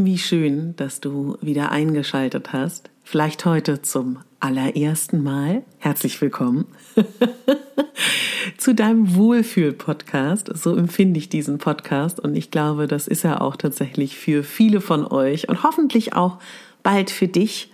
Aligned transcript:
Wie 0.00 0.16
schön, 0.16 0.76
dass 0.76 1.00
du 1.00 1.38
wieder 1.40 1.72
eingeschaltet 1.72 2.52
hast. 2.52 2.88
Vielleicht 3.02 3.44
heute 3.44 3.82
zum 3.82 4.20
allerersten 4.38 5.24
Mal. 5.24 5.64
Herzlich 5.78 6.20
willkommen 6.20 6.66
zu 8.58 8.76
deinem 8.76 9.16
Wohlfühl-Podcast. 9.16 10.52
So 10.54 10.76
empfinde 10.76 11.18
ich 11.18 11.30
diesen 11.30 11.58
Podcast 11.58 12.20
und 12.20 12.36
ich 12.36 12.52
glaube, 12.52 12.86
das 12.86 13.08
ist 13.08 13.24
er 13.24 13.42
auch 13.42 13.56
tatsächlich 13.56 14.16
für 14.16 14.44
viele 14.44 14.80
von 14.80 15.04
euch 15.04 15.48
und 15.48 15.64
hoffentlich 15.64 16.12
auch 16.12 16.38
bald 16.84 17.10
für 17.10 17.26
dich. 17.26 17.72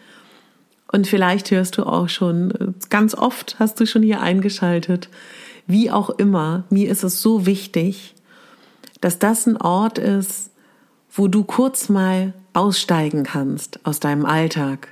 Und 0.90 1.06
vielleicht 1.06 1.50
hörst 1.50 1.76
du 1.76 1.82
auch 1.82 2.08
schon, 2.08 2.74
ganz 2.88 3.14
oft 3.14 3.56
hast 3.58 3.78
du 3.80 3.86
schon 3.86 4.02
hier 4.02 4.22
eingeschaltet. 4.22 5.10
Wie 5.66 5.90
auch 5.90 6.08
immer, 6.08 6.64
mir 6.70 6.88
ist 6.88 7.04
es 7.04 7.20
so 7.20 7.44
wichtig, 7.44 8.14
dass 9.02 9.18
das 9.18 9.46
ein 9.46 9.58
Ort 9.58 9.98
ist, 9.98 10.53
wo 11.14 11.28
du 11.28 11.44
kurz 11.44 11.88
mal 11.88 12.34
aussteigen 12.52 13.22
kannst 13.22 13.78
aus 13.84 14.00
deinem 14.00 14.26
Alltag, 14.26 14.88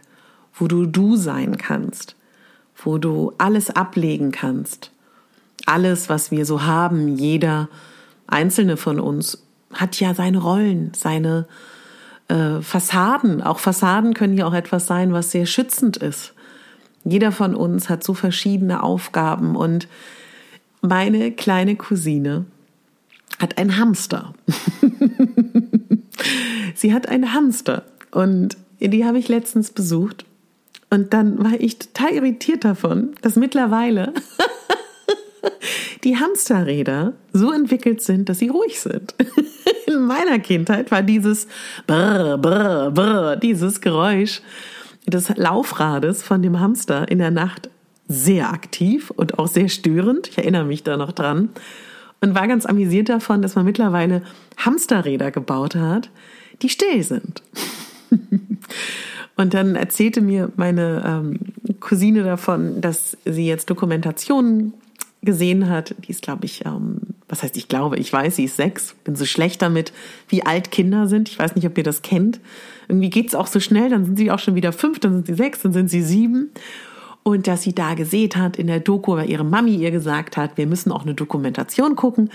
wo 0.55 0.69
du 0.69 0.87
du 0.87 1.17
sein 1.17 1.57
kannst, 1.59 2.15
wo 2.77 2.99
du 2.99 3.33
alles 3.39 3.71
ablegen 3.71 4.31
kannst. 4.31 4.93
Alles, 5.67 6.09
was 6.09 6.31
wir 6.31 6.47
so 6.47 6.63
haben, 6.63 7.17
jeder 7.17 7.69
einzelne 8.27 8.77
von 8.77 9.01
uns 9.01 9.45
hat 9.73 9.99
ja 9.99 10.15
seine 10.15 10.39
Rollen, 10.39 10.93
seine 10.95 11.47
äh, 12.29 12.61
Fassaden. 12.61 13.43
Auch 13.43 13.59
Fassaden 13.59 14.15
können 14.15 14.37
ja 14.37 14.47
auch 14.47 14.55
etwas 14.55 14.87
sein, 14.87 15.13
was 15.13 15.33
sehr 15.33 15.47
schützend 15.47 15.97
ist. 15.97 16.35
Jeder 17.05 17.33
von 17.33 17.55
uns 17.57 17.89
hat 17.89 18.05
so 18.05 18.15
verschiedene 18.15 18.83
Aufgaben 18.83 19.57
und 19.57 19.89
meine 20.83 21.33
kleine 21.33 21.75
Cousine 21.75 22.45
hat 23.41 23.59
einen 23.59 23.77
Hamster. 23.77 24.35
Sie 26.75 26.93
hat 26.93 27.09
einen 27.09 27.35
Hamster 27.35 27.85
und 28.11 28.57
die 28.81 29.05
habe 29.05 29.19
ich 29.19 29.29
letztens 29.29 29.71
besucht. 29.71 30.25
Und 30.91 31.15
dann 31.15 31.43
war 31.43 31.59
ich 31.59 31.79
total 31.79 32.13
irritiert 32.13 32.65
davon, 32.65 33.15
dass 33.23 33.37
mittlerweile 33.37 34.13
die 36.05 36.19
Hamsterräder 36.19 37.15
so 37.33 37.53
entwickelt 37.53 38.03
sind, 38.03 38.29
dass 38.29 38.41
sie 38.41 38.49
ruhig 38.49 38.81
sind. 38.81 39.15
In 39.87 40.03
meiner 40.03 40.39
Kindheit 40.39 40.91
war 40.91 41.03
dieses 41.03 41.47
Brr, 41.87 42.39
Brr, 42.39 42.91
Brr, 42.91 43.37
dieses 43.37 43.81
Geräusch 43.81 44.43
des 45.07 45.31
Laufrades 45.37 46.23
von 46.23 46.43
dem 46.43 46.61
Hamster 46.61 47.11
in 47.11 47.19
der 47.19 47.31
Nacht 47.31 47.69
sehr 48.09 48.53
aktiv 48.53 49.11
und 49.11 49.39
auch 49.39 49.49
sehr 49.49 49.69
störend. 49.69 50.29
Ich 50.29 50.39
erinnere 50.39 50.65
mich 50.65 50.83
da 50.83 50.97
noch 50.97 51.13
dran 51.13 51.51
und 52.21 52.35
war 52.35 52.47
ganz 52.47 52.67
amüsiert 52.67 53.09
davon, 53.09 53.43
dass 53.43 53.55
man 53.55 53.65
mittlerweile 53.65 54.23
Hamsterräder 54.59 55.31
gebaut 55.31 55.75
hat, 55.75 56.11
die 56.63 56.69
still 56.69 57.03
sind. 57.03 57.43
und 59.37 59.55
dann 59.55 59.75
erzählte 59.77 60.21
mir 60.21 60.51
meine 60.57 61.03
ähm, 61.07 61.39
Cousine 61.81 62.23
davon, 62.23 62.81
dass 62.81 63.17
sie 63.25 63.47
jetzt 63.47 63.69
Dokumentationen 63.71 64.75
gesehen 65.23 65.69
hat. 65.69 65.95
Die 66.07 66.11
ist, 66.11 66.23
glaube 66.23 66.45
ich, 66.45 66.65
ähm, 66.65 66.99
was 67.29 67.43
heißt 67.43 67.57
ich 67.57 67.69
glaube, 67.69 67.97
ich 67.97 68.13
weiß, 68.13 68.37
sie 68.37 68.45
ist 68.45 68.57
sechs. 68.57 68.95
Bin 69.05 69.17
so 69.17 69.25
schlecht 69.25 69.63
damit, 69.63 69.93
wie 70.29 70.45
alt 70.45 70.71
Kinder 70.71 71.07
sind. 71.07 71.29
Ich 71.29 71.39
weiß 71.39 71.55
nicht, 71.55 71.67
ob 71.67 71.79
ihr 71.79 71.85
das 71.85 72.03
kennt. 72.03 72.41
Irgendwie 72.89 73.11
geht's 73.11 73.35
auch 73.35 73.47
so 73.47 73.61
schnell, 73.61 73.89
dann 73.89 74.05
sind 74.05 74.19
sie 74.19 74.31
auch 74.31 74.39
schon 74.39 74.55
wieder 74.55 74.73
fünf, 74.73 74.99
dann 74.99 75.15
sind 75.15 75.27
sie 75.27 75.35
sechs, 75.35 75.63
dann 75.63 75.73
sind 75.73 75.89
sie 75.89 76.03
sieben. 76.03 76.51
Und 77.23 77.47
dass 77.47 77.63
sie 77.63 77.73
da 77.73 77.95
gesehen 77.95 78.33
hat 78.35 78.59
in 78.59 78.67
der 78.67 78.81
Doku, 78.81 79.15
weil 79.15 79.31
ihre 79.31 79.45
Mami 79.45 79.77
ihr 79.77 79.93
gesagt 79.93 80.37
hat, 80.37 80.57
wir 80.57 80.67
müssen 80.67 80.91
auch 80.91 81.03
eine 81.03 81.15
Dokumentation 81.15 81.95
gucken 81.95 82.31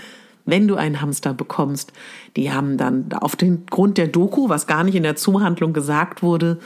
wenn 0.48 0.66
du 0.66 0.76
einen 0.76 1.00
Hamster 1.00 1.34
bekommst. 1.34 1.92
Die 2.36 2.50
haben 2.52 2.76
dann 2.78 3.12
auf 3.12 3.36
den 3.36 3.66
Grund 3.66 3.98
der 3.98 4.08
Doku, 4.08 4.48
was 4.48 4.66
gar 4.66 4.82
nicht 4.82 4.94
in 4.94 5.02
der 5.02 5.16
Zuhandlung 5.16 5.72
gesagt 5.72 6.22
wurde, 6.22 6.58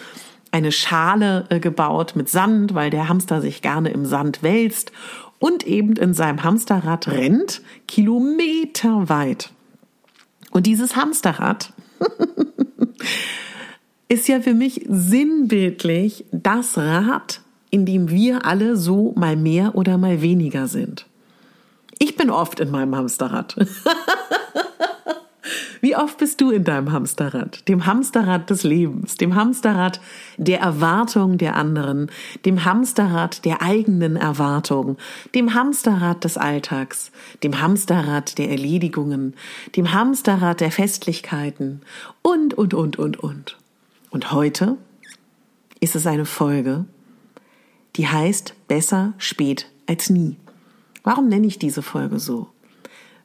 eine 0.53 0.71
Schale 0.71 1.47
äh, 1.49 1.59
gebaut 1.61 2.15
mit 2.15 2.29
Sand, 2.29 2.75
weil 2.75 2.91
der 2.91 3.09
Hamster 3.09 3.41
sich 3.41 3.63
gerne 3.63 3.91
im 3.91 4.07
Sand 4.07 4.43
wälzt 4.43 4.93
und 5.39 5.67
eben 5.67 5.95
in 5.95 6.15
seinem 6.15 6.45
Hamsterrad 6.45 7.09
rennt, 7.09 7.63
kilometerweit. 7.89 9.51
Und 10.51 10.67
dieses 10.67 10.95
Hamsterrad 10.95 11.73
ist 14.09 14.29
ja 14.29 14.41
für 14.41 14.55
mich 14.55 14.85
sinnbildlich 14.89 16.27
das 16.31 16.77
Rad, 16.79 17.41
in 17.71 17.87
dem 17.87 18.11
wir 18.11 18.45
alle 18.45 18.77
so 18.77 19.15
mal 19.17 19.37
mehr 19.37 19.75
oder 19.75 19.99
mal 19.99 20.21
weniger 20.21 20.69
sind. 20.69 21.07
Ich 22.03 22.17
bin 22.17 22.31
oft 22.31 22.59
in 22.59 22.73
meinem 22.73 22.97
Hamsterrad. 22.97 23.55
Wie 25.81 25.95
oft 25.95 26.19
bist 26.19 26.41
du 26.41 26.51
in 26.51 26.65
deinem 26.65 26.91
Hamsterrad? 26.91 27.69
Dem 27.69 27.87
Hamsterrad 27.87 28.51
des 28.51 28.65
Lebens, 28.65 29.19
dem 29.19 29.37
Hamsterrad 29.37 30.01
der 30.37 30.59
Erwartung 30.59 31.39
der 31.39 31.55
anderen, 31.55 32.11
dem 32.45 32.65
Hamsterrad 32.65 33.45
der 33.45 33.63
eigenen 33.63 34.17
Erwartung, 34.17 34.97
dem 35.37 35.55
Hamsterrad 35.55 36.25
des 36.25 36.37
Alltags, 36.37 37.13
dem 37.45 37.61
Hamsterrad 37.61 38.37
der 38.37 38.51
Erledigungen, 38.51 39.35
dem 39.77 39.93
Hamsterrad 39.93 40.61
der 40.61 40.73
Festlichkeiten 40.73 41.83
und, 42.23 42.53
und, 42.55 42.75
und, 42.75 42.99
und, 42.99 43.21
und. 43.21 43.59
Und 44.11 44.33
heute 44.33 44.77
ist 45.79 45.95
es 45.95 46.09
eine 46.09 46.25
Folge, 46.25 46.85
die 47.95 48.09
heißt 48.09 48.55
Besser 48.67 49.13
spät 49.19 49.71
als 49.87 50.11
nie. 50.11 50.37
Warum 51.03 51.29
nenne 51.29 51.47
ich 51.47 51.59
diese 51.59 51.83
Folge 51.83 52.19
so? 52.19 52.49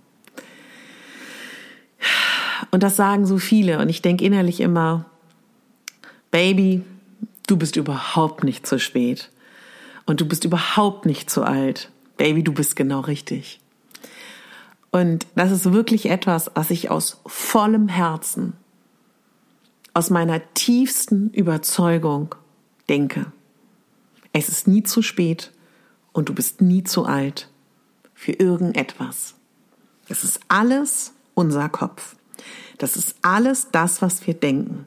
Und 2.70 2.82
das 2.82 2.94
sagen 2.94 3.24
so 3.24 3.38
viele. 3.38 3.78
Und 3.78 3.88
ich 3.88 4.02
denke 4.02 4.22
innerlich 4.22 4.60
immer, 4.60 5.06
Baby, 6.30 6.82
du 7.46 7.56
bist 7.56 7.76
überhaupt 7.76 8.44
nicht 8.44 8.66
zu 8.66 8.78
spät. 8.78 9.30
Und 10.04 10.20
du 10.20 10.28
bist 10.28 10.44
überhaupt 10.44 11.06
nicht 11.06 11.30
zu 11.30 11.42
alt. 11.42 11.90
Baby, 12.18 12.44
du 12.44 12.52
bist 12.52 12.76
genau 12.76 13.00
richtig. 13.00 13.62
Und 14.90 15.26
das 15.36 15.52
ist 15.52 15.72
wirklich 15.72 16.10
etwas, 16.10 16.50
was 16.54 16.68
ich 16.68 16.90
aus 16.90 17.22
vollem 17.24 17.88
Herzen, 17.88 18.52
aus 19.94 20.10
meiner 20.10 20.42
tiefsten 20.52 21.30
Überzeugung 21.30 22.34
denke. 22.90 23.32
Es 24.34 24.50
ist 24.50 24.68
nie 24.68 24.82
zu 24.82 25.00
spät 25.00 25.50
und 26.14 26.30
du 26.30 26.34
bist 26.34 26.62
nie 26.62 26.82
zu 26.82 27.04
alt 27.04 27.50
für 28.14 28.32
irgendetwas. 28.32 29.34
Es 30.08 30.24
ist 30.24 30.40
alles 30.48 31.12
unser 31.34 31.68
Kopf. 31.68 32.16
Das 32.78 32.96
ist 32.96 33.16
alles 33.20 33.68
das, 33.70 34.00
was 34.00 34.26
wir 34.26 34.32
denken. 34.32 34.86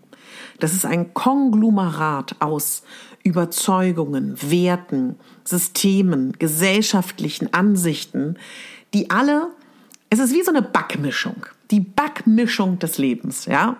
Das 0.59 0.74
ist 0.74 0.85
ein 0.85 1.13
Konglomerat 1.13 2.38
aus 2.39 2.83
Überzeugungen, 3.24 4.35
Werten, 4.41 5.18
Systemen, 5.44 6.33
gesellschaftlichen 6.39 7.53
Ansichten, 7.53 8.38
die 8.94 9.09
alle, 9.12 9.50
es 10.09 10.19
ist 10.19 10.33
wie 10.33 10.44
so 10.44 10.51
eine 10.51 10.62
Backmischung, 10.62 11.45
die 11.69 11.81
Backmischung 11.81 12.80
des 12.80 12.97
Lebens, 12.97 13.45
ja 13.45 13.77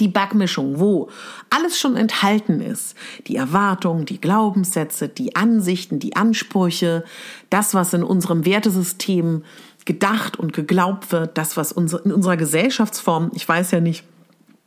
die 0.00 0.08
Backmischung, 0.08 0.78
wo 0.78 1.08
alles 1.50 1.78
schon 1.78 1.96
enthalten 1.96 2.60
ist. 2.60 2.96
Die 3.26 3.36
Erwartungen, 3.36 4.06
die 4.06 4.20
Glaubenssätze, 4.20 5.08
die 5.08 5.36
Ansichten, 5.36 5.98
die 5.98 6.16
Ansprüche, 6.16 7.04
das, 7.50 7.74
was 7.74 7.94
in 7.94 8.02
unserem 8.02 8.44
Wertesystem 8.44 9.44
gedacht 9.84 10.38
und 10.38 10.52
geglaubt 10.52 11.12
wird, 11.12 11.36
das, 11.36 11.56
was 11.56 11.72
in 11.72 11.84
unserer 11.84 12.36
Gesellschaftsform, 12.36 13.30
ich 13.34 13.48
weiß 13.48 13.70
ja 13.72 13.80
nicht, 13.80 14.04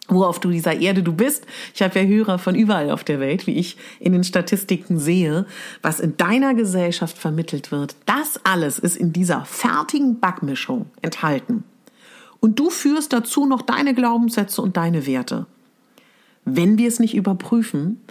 wo 0.10 0.24
auf 0.24 0.40
dieser 0.40 0.80
Erde 0.80 1.04
du 1.04 1.14
bist. 1.14 1.46
Ich 1.74 1.82
habe 1.82 2.00
ja 2.00 2.06
Hörer 2.06 2.40
von 2.40 2.56
überall 2.56 2.92
auf 2.92 3.04
der 3.04 3.20
Welt, 3.20 3.46
wie 3.46 3.56
ich 3.56 3.78
in 4.00 4.14
den 4.14 4.24
Statistiken 4.24 5.00
sehe, 5.00 5.46
was 5.82 6.00
in 6.00 6.16
deiner 6.18 6.54
Gesellschaft 6.54 7.18
vermittelt 7.18 7.72
wird. 7.72 7.96
Das 8.06 8.40
alles 8.44 8.80
ist 8.80 8.96
in 8.96 9.12
dieser 9.12 9.44
fertigen 9.46 10.20
Backmischung 10.20 10.86
enthalten. 11.02 11.64
Und 12.40 12.60
du 12.60 12.70
führst 12.70 13.14
dazu 13.14 13.46
noch 13.46 13.62
deine 13.62 13.94
Glaubenssätze 13.94 14.62
und 14.62 14.78
deine 14.78 15.06
Werte. 15.06 15.48
Wenn 16.46 16.78
wir 16.78 16.88
es 16.88 17.00
nicht 17.00 17.16
überprüfen, 17.16 18.02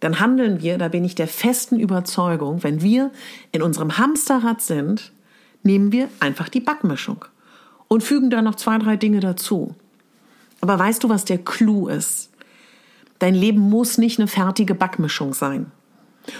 dann 0.00 0.20
handeln 0.20 0.60
wir, 0.60 0.76
da 0.76 0.88
bin 0.88 1.04
ich 1.04 1.14
der 1.14 1.28
festen 1.28 1.80
Überzeugung, 1.80 2.62
wenn 2.62 2.82
wir 2.82 3.10
in 3.52 3.62
unserem 3.62 3.96
Hamsterrad 3.96 4.60
sind, 4.60 5.12
nehmen 5.62 5.92
wir 5.92 6.08
einfach 6.20 6.48
die 6.48 6.60
Backmischung 6.60 7.24
und 7.88 8.02
fügen 8.02 8.28
da 8.28 8.42
noch 8.42 8.56
zwei, 8.56 8.76
drei 8.78 8.96
Dinge 8.96 9.20
dazu. 9.20 9.74
Aber 10.60 10.78
weißt 10.78 11.04
du, 11.04 11.08
was 11.08 11.24
der 11.24 11.38
Clou 11.38 11.88
ist? 11.88 12.30
Dein 13.18 13.34
Leben 13.34 13.60
muss 13.60 13.96
nicht 13.96 14.18
eine 14.18 14.28
fertige 14.28 14.74
Backmischung 14.74 15.32
sein, 15.32 15.72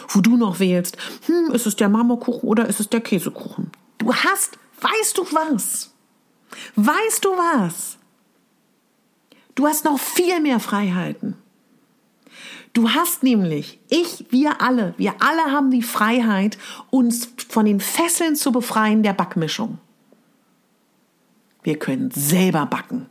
wo 0.08 0.20
du 0.20 0.36
noch 0.36 0.60
wählst, 0.60 0.98
hm, 1.26 1.52
ist 1.52 1.66
es 1.66 1.76
der 1.76 1.88
Marmorkuchen 1.88 2.46
oder 2.46 2.66
ist 2.66 2.80
es 2.80 2.90
der 2.90 3.00
Käsekuchen? 3.00 3.70
Du 3.96 4.12
hast, 4.12 4.58
weißt 4.80 5.16
du 5.16 5.22
was? 5.32 5.93
Weißt 6.76 7.24
du 7.24 7.30
was? 7.30 7.98
Du 9.54 9.66
hast 9.66 9.84
noch 9.84 9.98
viel 9.98 10.40
mehr 10.40 10.60
Freiheiten. 10.60 11.36
Du 12.72 12.90
hast 12.90 13.22
nämlich, 13.22 13.78
ich, 13.88 14.26
wir 14.30 14.60
alle, 14.60 14.94
wir 14.96 15.14
alle 15.20 15.52
haben 15.52 15.70
die 15.70 15.82
Freiheit, 15.82 16.58
uns 16.90 17.28
von 17.48 17.66
den 17.66 17.78
Fesseln 17.78 18.34
zu 18.34 18.50
befreien 18.50 19.04
der 19.04 19.12
Backmischung. 19.12 19.78
Wir 21.62 21.78
können 21.78 22.10
selber 22.10 22.66
backen. 22.66 23.06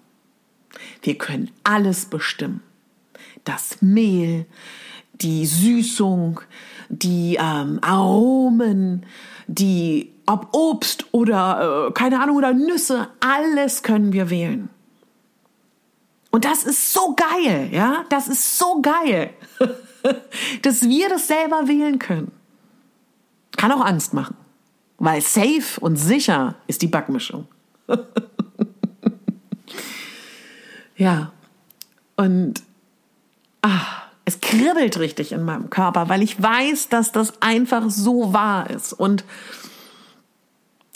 Wir 1.02 1.18
können 1.18 1.50
alles 1.64 2.06
bestimmen. 2.06 2.62
Das 3.46 3.82
Mehl, 3.82 4.46
die 5.14 5.46
Süßung, 5.46 6.42
die 6.90 7.38
ähm, 7.40 7.80
Aromen, 7.82 9.06
die 9.48 10.13
ob 10.26 10.50
Obst 10.54 11.06
oder 11.12 11.88
äh, 11.88 11.92
keine 11.92 12.22
Ahnung 12.22 12.38
oder 12.38 12.54
Nüsse, 12.54 13.10
alles 13.20 13.84
können 13.84 14.14
wir 14.14 14.30
wählen. 14.30 14.70
Und 16.32 16.46
das 16.46 16.64
ist 16.64 16.94
so 16.94 17.16
geil, 17.16 17.70
ja, 17.72 18.06
das 18.10 18.28
ist 18.28 18.58
so 18.58 18.82
geil, 18.82 19.32
dass 20.62 20.82
wir 20.84 21.10
das 21.10 21.28
selber 21.28 21.68
wählen 21.68 22.00
können. 22.00 22.32
Kann 23.56 23.72
auch 23.72 23.86
Angst 23.86 24.14
machen, 24.14 24.36
weil 24.98 25.22
safe 25.22 25.80
und 25.80 25.98
sicher 25.98 26.56
ist 26.68 26.82
die 26.82 26.88
Backmischung. 26.88 27.48
Ja. 30.96 31.32
Und 32.16 32.64
ach, 33.62 34.04
es 34.26 34.40
kribbelt 34.40 35.00
richtig 35.00 35.32
in 35.32 35.44
meinem 35.44 35.70
Körper, 35.70 36.10
weil 36.10 36.22
ich 36.22 36.42
weiß, 36.42 36.90
dass 36.90 37.12
das 37.12 37.42
einfach 37.42 37.90
so 37.90 38.34
wahr 38.34 38.70
ist. 38.70 38.94
Und 38.94 39.24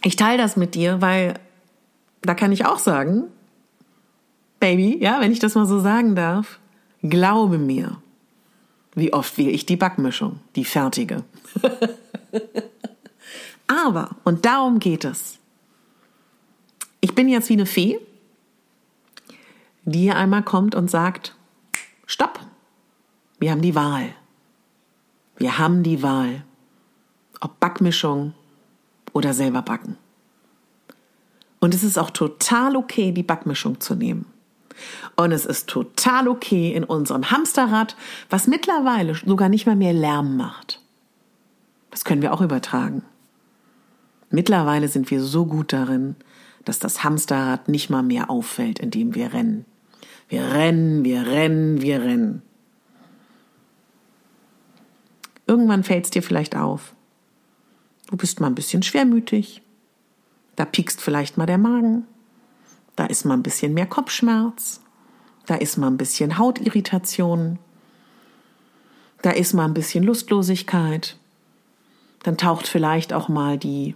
ich 0.04 0.16
teile 0.16 0.38
das 0.38 0.58
mit 0.58 0.76
dir, 0.76 1.02
weil 1.02 1.36
da 2.22 2.36
kann 2.36 2.52
ich 2.52 2.66
auch 2.66 2.80
sagen, 2.80 3.24
Baby, 4.60 4.98
ja, 5.00 5.20
wenn 5.22 5.32
ich 5.32 5.40
das 5.40 5.56
mal 5.56 5.68
so 5.68 5.80
sagen 5.80 6.16
darf, 6.16 6.60
glaube 7.04 7.58
mir, 7.58 7.98
wie 8.96 9.14
oft 9.14 9.38
wähle 9.38 9.52
ich 9.52 9.68
die 9.68 9.78
Backmischung, 9.78 10.40
die 10.56 10.66
fertige. 10.66 11.24
Aber, 13.68 14.16
und 14.24 14.46
darum 14.46 14.80
geht 14.80 15.06
es, 15.06 15.38
ich 17.02 17.14
bin 17.14 17.30
jetzt 17.30 17.50
wie 17.50 17.54
eine 17.54 17.68
Fee 17.68 18.00
die 19.88 20.00
hier 20.00 20.18
einmal 20.18 20.44
kommt 20.44 20.76
und 20.76 20.92
sagt, 20.92 21.34
stopp, 22.06 22.42
wir 23.40 23.52
haben 23.52 23.62
die 23.62 23.74
Wahl. 23.74 24.14
Wir 25.38 25.58
haben 25.58 25.82
die 25.82 26.04
Wahl, 26.04 26.44
ob 27.40 27.60
Backmischung 27.62 28.34
oder 29.18 29.34
selber 29.34 29.64
backen. 29.64 29.98
Und 31.60 31.74
es 31.74 31.84
ist 31.84 31.98
auch 31.98 32.12
total 32.12 32.76
okay, 32.76 33.12
die 33.12 33.24
Backmischung 33.24 33.80
zu 33.80 33.96
nehmen. 33.96 34.28
Und 35.16 35.32
es 35.32 35.48
ist 35.48 35.68
total 35.68 36.28
okay 36.28 36.72
in 36.72 36.84
unserem 36.84 37.32
Hamsterrad, 37.32 37.96
was 38.30 38.46
mittlerweile 38.46 39.16
sogar 39.16 39.50
nicht 39.50 39.66
mal 39.66 39.76
mehr 39.76 39.94
Lärm 39.94 40.38
macht. 40.38 40.82
Das 41.90 42.06
können 42.06 42.22
wir 42.22 42.32
auch 42.32 42.42
übertragen. 42.42 43.02
Mittlerweile 44.30 44.88
sind 44.88 45.10
wir 45.10 45.24
so 45.24 45.48
gut 45.48 45.74
darin, 45.74 46.16
dass 46.64 46.78
das 46.78 47.04
Hamsterrad 47.04 47.70
nicht 47.70 47.90
mal 47.90 48.04
mehr 48.04 48.30
auffällt, 48.30 48.78
indem 48.78 49.16
wir 49.16 49.34
rennen. 49.34 49.66
Wir 50.30 50.44
rennen, 50.52 51.04
wir 51.04 51.26
rennen, 51.26 51.82
wir 51.82 52.02
rennen. 52.04 52.44
Irgendwann 55.48 55.84
fällt 55.84 56.06
es 56.06 56.12
dir 56.12 56.22
vielleicht 56.22 56.56
auf. 56.56 56.94
Du 58.08 58.18
bist 58.18 58.40
mal 58.40 58.48
ein 58.48 58.56
bisschen 58.56 58.84
schwermütig. 58.84 59.62
Da 60.56 60.66
piekst 60.66 61.02
vielleicht 61.02 61.38
mal 61.38 61.46
der 61.46 61.58
Magen. 61.58 62.06
Da 62.96 63.06
ist 63.06 63.26
mal 63.26 63.36
ein 63.36 63.44
bisschen 63.44 63.74
mehr 63.74 63.86
Kopfschmerz. 63.86 64.82
Da 65.46 65.56
ist 65.56 65.78
mal 65.78 65.88
ein 65.88 65.98
bisschen 65.98 66.38
Hautirritation. 66.38 67.60
Da 69.22 69.32
ist 69.32 69.54
mal 69.54 69.66
ein 69.66 69.74
bisschen 69.74 70.04
Lustlosigkeit. 70.04 71.18
Dann 72.24 72.38
taucht 72.38 72.68
vielleicht 72.68 73.14
auch 73.14 73.30
mal 73.30 73.58
die 73.58 73.96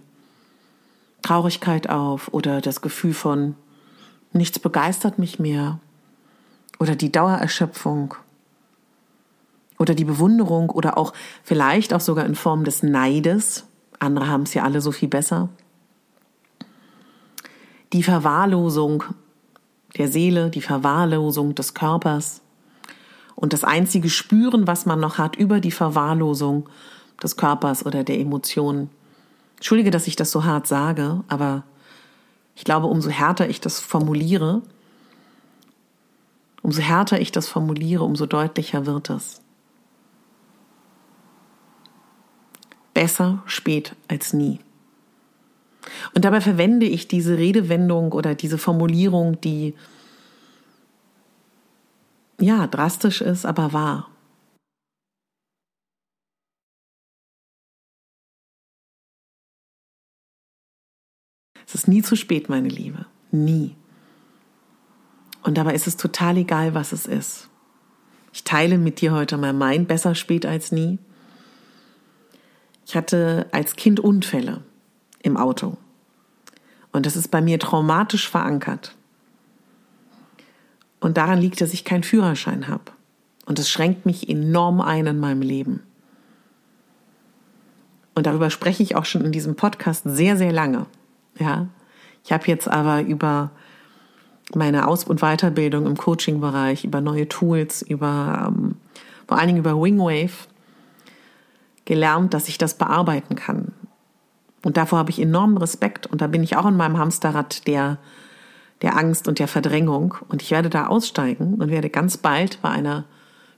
Traurigkeit 1.22 1.88
auf 1.88 2.32
oder 2.32 2.60
das 2.60 2.80
Gefühl 2.80 3.14
von 3.14 3.56
nichts 4.32 4.58
begeistert 4.58 5.18
mich 5.18 5.38
mehr 5.38 5.78
oder 6.78 6.96
die 6.96 7.12
Dauererschöpfung 7.12 8.14
oder 9.78 9.94
die 9.94 10.04
Bewunderung 10.04 10.70
oder 10.70 10.98
auch 10.98 11.12
vielleicht 11.42 11.94
auch 11.94 12.00
sogar 12.00 12.26
in 12.26 12.34
Form 12.34 12.64
des 12.64 12.82
Neides. 12.82 13.66
Andere 14.02 14.28
haben 14.28 14.42
es 14.42 14.54
ja 14.54 14.64
alle 14.64 14.80
so 14.80 14.92
viel 14.92 15.08
besser. 15.08 15.48
Die 17.92 18.02
Verwahrlosung 18.02 19.04
der 19.96 20.08
Seele, 20.08 20.50
die 20.50 20.62
Verwahrlosung 20.62 21.54
des 21.54 21.74
Körpers 21.74 22.40
und 23.36 23.52
das 23.52 23.64
einzige 23.64 24.08
Spüren, 24.08 24.66
was 24.66 24.86
man 24.86 25.00
noch 25.00 25.18
hat 25.18 25.36
über 25.36 25.60
die 25.60 25.70
Verwahrlosung 25.70 26.68
des 27.22 27.36
Körpers 27.36 27.84
oder 27.84 28.02
der 28.02 28.18
Emotionen. 28.18 28.88
Entschuldige, 29.56 29.90
dass 29.90 30.06
ich 30.06 30.16
das 30.16 30.30
so 30.30 30.44
hart 30.44 30.66
sage, 30.66 31.22
aber 31.28 31.64
ich 32.56 32.64
glaube, 32.64 32.86
umso 32.86 33.10
härter 33.10 33.48
ich 33.48 33.60
das 33.60 33.80
formuliere, 33.80 34.62
Umso 36.62 36.80
härter 36.80 37.20
ich 37.20 37.32
das 37.32 37.48
formuliere, 37.48 38.04
umso 38.04 38.26
deutlicher 38.26 38.86
wird 38.86 39.10
es. 39.10 39.42
Besser 42.94 43.42
spät 43.46 43.96
als 44.08 44.32
nie. 44.32 44.60
Und 46.14 46.24
dabei 46.24 46.40
verwende 46.40 46.86
ich 46.86 47.08
diese 47.08 47.38
Redewendung 47.38 48.12
oder 48.12 48.34
diese 48.34 48.58
Formulierung, 48.58 49.40
die 49.40 49.74
ja 52.40 52.66
drastisch 52.66 53.20
ist, 53.20 53.46
aber 53.46 53.72
wahr. 53.72 54.08
Es 61.66 61.74
ist 61.74 61.88
nie 61.88 62.02
zu 62.02 62.16
spät, 62.16 62.48
meine 62.48 62.68
Liebe. 62.68 63.06
Nie. 63.30 63.76
Und 65.42 65.56
dabei 65.56 65.74
ist 65.74 65.86
es 65.86 65.96
total 65.96 66.36
egal, 66.36 66.74
was 66.74 66.92
es 66.92 67.06
ist. 67.06 67.48
Ich 68.32 68.44
teile 68.44 68.76
mit 68.78 69.00
dir 69.00 69.12
heute 69.12 69.36
mal 69.38 69.52
mein 69.52 69.86
besser 69.86 70.14
spät 70.14 70.44
als 70.44 70.70
nie. 70.70 70.98
Ich 72.86 72.96
hatte 72.96 73.46
als 73.52 73.76
Kind 73.76 74.00
Unfälle 74.00 74.62
im 75.22 75.36
Auto. 75.36 75.76
Und 76.92 77.06
das 77.06 77.16
ist 77.16 77.30
bei 77.30 77.40
mir 77.40 77.58
traumatisch 77.58 78.28
verankert. 78.28 78.94
Und 81.00 81.16
daran 81.16 81.40
liegt, 81.40 81.60
dass 81.60 81.72
ich 81.72 81.84
keinen 81.84 82.02
Führerschein 82.02 82.68
habe. 82.68 82.84
Und 83.46 83.58
das 83.58 83.68
schränkt 83.68 84.06
mich 84.06 84.28
enorm 84.28 84.80
ein 84.80 85.06
in 85.06 85.18
meinem 85.18 85.42
Leben. 85.42 85.80
Und 88.14 88.26
darüber 88.26 88.50
spreche 88.50 88.82
ich 88.82 88.94
auch 88.94 89.04
schon 89.04 89.24
in 89.24 89.32
diesem 89.32 89.56
Podcast 89.56 90.02
sehr, 90.04 90.36
sehr 90.36 90.52
lange. 90.52 90.86
Ja. 91.38 91.68
Ich 92.24 92.30
habe 92.30 92.46
jetzt 92.46 92.68
aber 92.68 93.02
über 93.02 93.50
meine 94.54 94.86
Aus- 94.86 95.04
und 95.04 95.20
Weiterbildung 95.20 95.86
im 95.86 95.96
Coaching-Bereich, 95.96 96.84
über 96.84 97.00
neue 97.00 97.28
Tools, 97.28 97.82
über 97.82 98.48
ähm, 98.48 98.76
vor 99.26 99.38
allen 99.38 99.48
Dingen 99.48 99.60
über 99.60 99.80
Wingwave 99.80 100.46
gelernt, 101.92 102.32
dass 102.32 102.48
ich 102.48 102.56
das 102.56 102.78
bearbeiten 102.78 103.36
kann. 103.36 103.72
Und 104.64 104.78
davor 104.78 104.98
habe 104.98 105.10
ich 105.10 105.20
enormen 105.20 105.58
Respekt 105.58 106.06
und 106.06 106.22
da 106.22 106.26
bin 106.26 106.42
ich 106.42 106.56
auch 106.56 106.64
in 106.64 106.74
meinem 106.74 106.96
Hamsterrad 106.96 107.66
der, 107.66 107.98
der 108.80 108.96
Angst 108.96 109.28
und 109.28 109.38
der 109.38 109.46
Verdrängung 109.46 110.14
und 110.28 110.40
ich 110.40 110.52
werde 110.52 110.70
da 110.70 110.86
aussteigen 110.86 111.56
und 111.56 111.68
werde 111.68 111.90
ganz 111.90 112.16
bald 112.16 112.62
bei 112.62 112.70
einer 112.70 113.04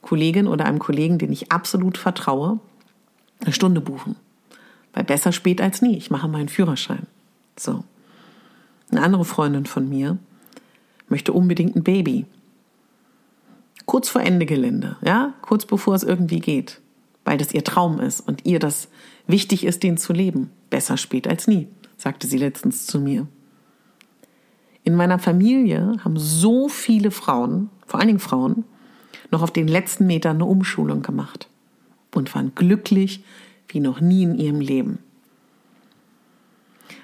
Kollegin 0.02 0.48
oder 0.48 0.64
einem 0.64 0.80
Kollegen, 0.80 1.18
den 1.18 1.30
ich 1.30 1.52
absolut 1.52 1.96
vertraue, 1.96 2.58
eine 3.40 3.52
Stunde 3.52 3.80
buchen. 3.80 4.16
Weil 4.94 5.04
besser 5.04 5.30
spät 5.30 5.60
als 5.60 5.80
nie. 5.80 5.96
Ich 5.96 6.10
mache 6.10 6.26
meinen 6.26 6.48
Führerschein. 6.48 7.06
So. 7.56 7.84
Eine 8.90 9.02
andere 9.02 9.24
Freundin 9.24 9.66
von 9.66 9.88
mir, 9.88 10.18
möchte 11.08 11.32
unbedingt 11.32 11.76
ein 11.76 11.84
Baby. 11.84 12.26
kurz 13.86 14.08
vor 14.08 14.22
Ende 14.22 14.44
Gelände, 14.44 14.96
ja, 15.04 15.34
kurz 15.40 15.66
bevor 15.66 15.94
es 15.94 16.02
irgendwie 16.02 16.40
geht, 16.40 16.80
weil 17.24 17.38
das 17.38 17.52
ihr 17.52 17.64
Traum 17.64 18.00
ist 18.00 18.20
und 18.20 18.44
ihr 18.46 18.58
das 18.58 18.88
wichtig 19.26 19.64
ist, 19.64 19.82
den 19.82 19.96
zu 19.96 20.12
leben. 20.12 20.50
Besser 20.70 20.96
spät 20.96 21.26
als 21.26 21.46
nie, 21.46 21.68
sagte 21.96 22.26
sie 22.26 22.38
letztens 22.38 22.86
zu 22.86 23.00
mir. 23.00 23.26
In 24.82 24.96
meiner 24.96 25.18
Familie 25.18 25.96
haben 26.04 26.18
so 26.18 26.68
viele 26.68 27.10
Frauen, 27.10 27.70
vor 27.86 28.00
allen 28.00 28.08
Dingen 28.08 28.18
Frauen, 28.18 28.64
noch 29.30 29.42
auf 29.42 29.50
den 29.50 29.66
letzten 29.66 30.06
Metern 30.06 30.36
eine 30.36 30.44
Umschulung 30.44 31.02
gemacht 31.02 31.48
und 32.14 32.34
waren 32.34 32.54
glücklich 32.54 33.24
wie 33.68 33.80
noch 33.80 34.00
nie 34.00 34.24
in 34.24 34.38
ihrem 34.38 34.60
Leben. 34.60 34.98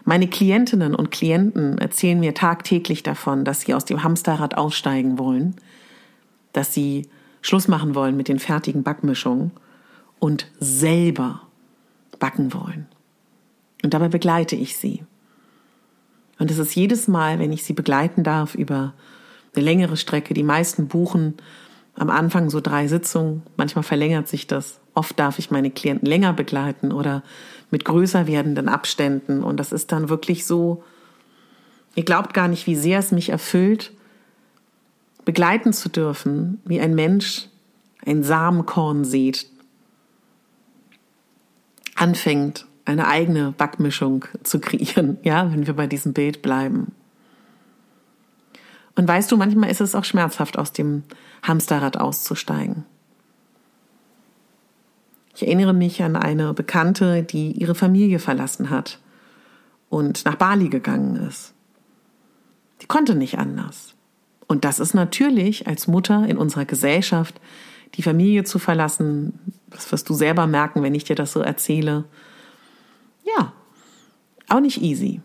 Meine 0.04 0.28
Klientinnen 0.28 0.94
und 0.94 1.10
Klienten 1.10 1.78
erzählen 1.78 2.20
mir 2.20 2.34
tagtäglich 2.34 3.02
davon, 3.02 3.44
dass 3.44 3.62
sie 3.62 3.74
aus 3.74 3.84
dem 3.84 4.02
Hamsterrad 4.02 4.56
aussteigen 4.56 5.18
wollen, 5.18 5.54
dass 6.52 6.74
sie 6.74 7.08
Schluss 7.42 7.68
machen 7.68 7.94
wollen 7.94 8.16
mit 8.16 8.28
den 8.28 8.38
fertigen 8.38 8.82
Backmischungen 8.82 9.52
und 10.20 10.46
selber 10.60 11.42
backen 12.20 12.54
wollen. 12.54 12.86
Und 13.82 13.94
dabei 13.94 14.08
begleite 14.08 14.54
ich 14.54 14.76
sie. 14.76 15.02
Und 16.38 16.50
es 16.50 16.58
ist 16.58 16.76
jedes 16.76 17.08
Mal, 17.08 17.38
wenn 17.38 17.52
ich 17.52 17.64
sie 17.64 17.72
begleiten 17.72 18.22
darf 18.22 18.54
über 18.54 18.94
eine 19.54 19.64
längere 19.64 19.96
Strecke, 19.96 20.32
die 20.34 20.42
meisten 20.42 20.86
buchen 20.86 21.34
am 21.94 22.08
Anfang 22.08 22.50
so 22.50 22.60
drei 22.60 22.86
Sitzungen, 22.86 23.42
manchmal 23.56 23.82
verlängert 23.82 24.28
sich 24.28 24.46
das. 24.46 24.78
Oft 24.94 25.18
darf 25.18 25.38
ich 25.38 25.50
meine 25.50 25.70
Klienten 25.70 26.06
länger 26.06 26.32
begleiten 26.32 26.92
oder 26.92 27.22
mit 27.70 27.84
größer 27.84 28.26
werdenden 28.26 28.68
Abständen. 28.68 29.42
Und 29.42 29.58
das 29.58 29.72
ist 29.72 29.92
dann 29.92 30.08
wirklich 30.08 30.46
so, 30.46 30.82
ihr 31.94 32.04
glaubt 32.04 32.32
gar 32.32 32.48
nicht, 32.48 32.66
wie 32.66 32.76
sehr 32.76 32.98
es 32.98 33.12
mich 33.12 33.30
erfüllt, 33.30 33.92
begleiten 35.24 35.72
zu 35.72 35.88
dürfen, 35.88 36.60
wie 36.64 36.80
ein 36.80 36.94
Mensch 36.94 37.48
ein 38.06 38.22
Samenkorn 38.22 39.04
sieht, 39.04 39.46
anfängt, 42.00 42.66
eine 42.84 43.06
eigene 43.06 43.52
Backmischung 43.52 44.24
zu 44.42 44.58
kreieren, 44.58 45.18
ja, 45.22 45.52
wenn 45.52 45.66
wir 45.66 45.74
bei 45.74 45.86
diesem 45.86 46.12
Bild 46.12 46.42
bleiben. 46.42 46.92
Und 48.96 49.06
weißt 49.06 49.30
du, 49.30 49.36
manchmal 49.36 49.70
ist 49.70 49.80
es 49.80 49.94
auch 49.94 50.04
schmerzhaft, 50.04 50.58
aus 50.58 50.72
dem 50.72 51.04
Hamsterrad 51.42 51.96
auszusteigen. 51.96 52.84
Ich 55.34 55.46
erinnere 55.46 55.72
mich 55.72 56.02
an 56.02 56.16
eine 56.16 56.52
Bekannte, 56.52 57.22
die 57.22 57.52
ihre 57.52 57.74
Familie 57.74 58.18
verlassen 58.18 58.68
hat 58.68 58.98
und 59.88 60.24
nach 60.24 60.34
Bali 60.34 60.68
gegangen 60.68 61.16
ist. 61.16 61.54
Die 62.82 62.86
konnte 62.86 63.14
nicht 63.14 63.38
anders. 63.38 63.94
Und 64.46 64.64
das 64.64 64.80
ist 64.80 64.94
natürlich 64.94 65.66
als 65.66 65.86
Mutter 65.86 66.26
in 66.26 66.36
unserer 66.36 66.64
Gesellschaft, 66.64 67.40
die 67.94 68.02
Familie 68.02 68.44
zu 68.44 68.58
verlassen, 68.58 69.38
das 69.68 69.90
wirst 69.92 70.08
du 70.08 70.14
selber 70.14 70.46
merken, 70.46 70.82
wenn 70.82 70.94
ich 70.94 71.04
dir 71.04 71.16
das 71.16 71.32
so 71.32 71.40
erzähle. 71.40 72.04
Ja, 73.24 73.52
auch 74.48 74.60
nicht 74.60 74.82
easy. 74.82 75.20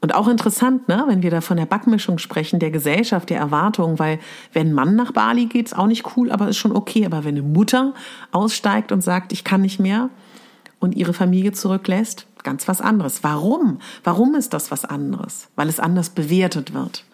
Und 0.00 0.14
auch 0.14 0.28
interessant, 0.28 0.88
ne, 0.88 1.04
wenn 1.08 1.22
wir 1.22 1.30
da 1.30 1.40
von 1.40 1.56
der 1.56 1.66
Backmischung 1.66 2.18
sprechen, 2.18 2.60
der 2.60 2.70
Gesellschaft, 2.70 3.30
der 3.30 3.38
Erwartung, 3.38 3.98
weil 3.98 4.18
wenn 4.52 4.68
ein 4.68 4.74
Mann 4.74 4.94
nach 4.94 5.12
Bali 5.12 5.46
geht, 5.46 5.66
ist 5.66 5.76
auch 5.76 5.86
nicht 5.86 6.16
cool, 6.16 6.30
aber 6.30 6.48
ist 6.48 6.58
schon 6.58 6.76
okay. 6.76 7.06
Aber 7.06 7.24
wenn 7.24 7.36
eine 7.36 7.42
Mutter 7.42 7.94
aussteigt 8.30 8.92
und 8.92 9.00
sagt, 9.00 9.32
ich 9.32 9.42
kann 9.42 9.62
nicht 9.62 9.80
mehr 9.80 10.10
und 10.78 10.94
ihre 10.94 11.14
Familie 11.14 11.52
zurücklässt, 11.52 12.26
ganz 12.42 12.68
was 12.68 12.80
anderes. 12.80 13.24
Warum? 13.24 13.78
Warum 14.04 14.34
ist 14.34 14.52
das 14.52 14.70
was 14.70 14.84
anderes? 14.84 15.48
Weil 15.56 15.68
es 15.68 15.80
anders 15.80 16.10
bewertet 16.10 16.74
wird. 16.74 17.04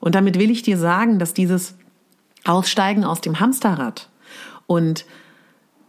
Und 0.00 0.14
damit 0.14 0.38
will 0.38 0.50
ich 0.50 0.62
dir 0.62 0.78
sagen, 0.78 1.18
dass 1.18 1.34
dieses 1.34 1.76
Aussteigen 2.44 3.04
aus 3.04 3.20
dem 3.20 3.40
Hamsterrad 3.40 4.08
und 4.66 5.04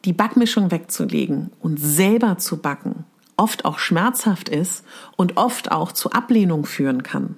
die 0.05 0.13
Backmischung 0.13 0.71
wegzulegen 0.71 1.51
und 1.59 1.79
selber 1.79 2.37
zu 2.37 2.57
backen 2.57 3.05
oft 3.37 3.65
auch 3.65 3.77
schmerzhaft 3.79 4.49
ist 4.49 4.83
und 5.15 5.37
oft 5.37 5.71
auch 5.71 5.91
zu 5.91 6.11
Ablehnung 6.11 6.65
führen 6.65 7.03
kann. 7.03 7.37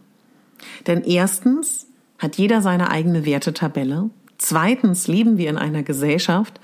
Denn 0.88 1.04
erstens 1.04 1.88
hat 2.18 2.38
jeder 2.38 2.62
seine 2.62 2.90
eigene 2.90 3.26
Wertetabelle. 3.26 4.10
Zweitens 4.38 5.08
leben 5.08 5.38
wir 5.38 5.50
in 5.50 5.58
einer 5.58 5.84
Gesellschaft, 5.84 6.60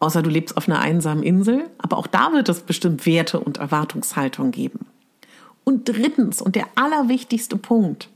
außer 0.00 0.22
du 0.22 0.30
lebst 0.30 0.56
auf 0.56 0.68
einer 0.68 0.80
einsamen 0.80 1.22
Insel, 1.22 1.66
aber 1.78 1.98
auch 1.98 2.06
da 2.06 2.32
wird 2.32 2.48
es 2.48 2.60
bestimmt 2.60 3.06
Werte 3.06 3.40
und 3.40 3.58
Erwartungshaltung 3.58 4.50
geben. 4.50 4.86
Und 5.64 5.88
drittens 5.88 6.40
und 6.40 6.56
der 6.56 6.66
allerwichtigste 6.74 7.56
Punkt, 7.56 8.08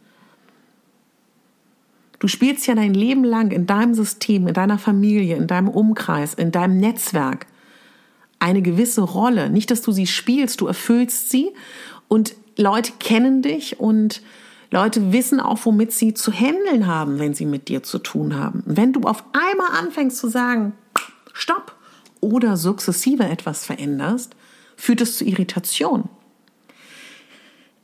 Du 2.22 2.28
spielst 2.28 2.68
ja 2.68 2.76
dein 2.76 2.94
Leben 2.94 3.24
lang 3.24 3.50
in 3.50 3.66
deinem 3.66 3.94
System, 3.94 4.46
in 4.46 4.54
deiner 4.54 4.78
Familie, 4.78 5.34
in 5.34 5.48
deinem 5.48 5.66
Umkreis, 5.66 6.34
in 6.34 6.52
deinem 6.52 6.76
Netzwerk 6.76 7.48
eine 8.38 8.62
gewisse 8.62 9.00
Rolle. 9.00 9.50
Nicht, 9.50 9.72
dass 9.72 9.82
du 9.82 9.90
sie 9.90 10.06
spielst, 10.06 10.60
du 10.60 10.68
erfüllst 10.68 11.30
sie 11.30 11.50
und 12.06 12.36
Leute 12.56 12.92
kennen 13.00 13.42
dich 13.42 13.80
und 13.80 14.22
Leute 14.70 15.12
wissen 15.12 15.40
auch, 15.40 15.58
womit 15.64 15.90
sie 15.90 16.14
zu 16.14 16.30
handeln 16.30 16.86
haben, 16.86 17.18
wenn 17.18 17.34
sie 17.34 17.44
mit 17.44 17.66
dir 17.66 17.82
zu 17.82 17.98
tun 17.98 18.36
haben. 18.36 18.62
Wenn 18.66 18.92
du 18.92 19.00
auf 19.00 19.24
einmal 19.32 19.76
anfängst 19.84 20.18
zu 20.18 20.28
sagen, 20.28 20.74
stopp, 21.32 21.74
oder 22.20 22.56
sukzessive 22.56 23.24
etwas 23.24 23.66
veränderst, 23.66 24.36
führt 24.76 25.00
es 25.00 25.18
zu 25.18 25.24
Irritation. 25.24 26.08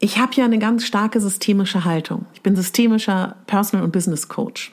Ich 0.00 0.18
habe 0.18 0.34
ja 0.34 0.44
eine 0.44 0.58
ganz 0.58 0.84
starke 0.84 1.20
systemische 1.20 1.84
Haltung. 1.84 2.26
Ich 2.34 2.42
bin 2.42 2.54
systemischer 2.54 3.36
Personal- 3.46 3.84
und 3.84 3.92
Business 3.92 4.28
Coach. 4.28 4.70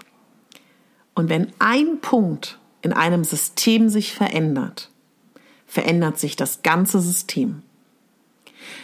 Und 1.16 1.30
wenn 1.30 1.52
ein 1.60 2.00
Punkt 2.02 2.60
in 2.82 2.94
einem 2.94 3.24
System 3.24 3.90
sich 3.90 4.14
verändert, 4.14 4.92
verändert 5.66 6.20
sich 6.20 6.36
das 6.36 6.62
ganze 6.62 7.00
System. 7.00 7.64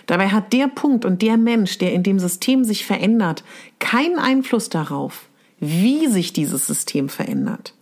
Dabei 0.07 0.29
hat 0.29 0.51
der 0.53 0.67
Punkt 0.67 1.05
und 1.05 1.21
der 1.21 1.37
Mensch, 1.37 1.77
der 1.77 1.93
in 1.93 2.03
dem 2.03 2.19
System 2.19 2.63
sich 2.63 2.85
verändert, 2.85 3.43
keinen 3.79 4.17
Einfluss 4.17 4.69
darauf, 4.69 5.29
wie 5.59 6.07
sich 6.07 6.33
dieses 6.33 6.65
System 6.65 7.07
verändert. 7.07 7.75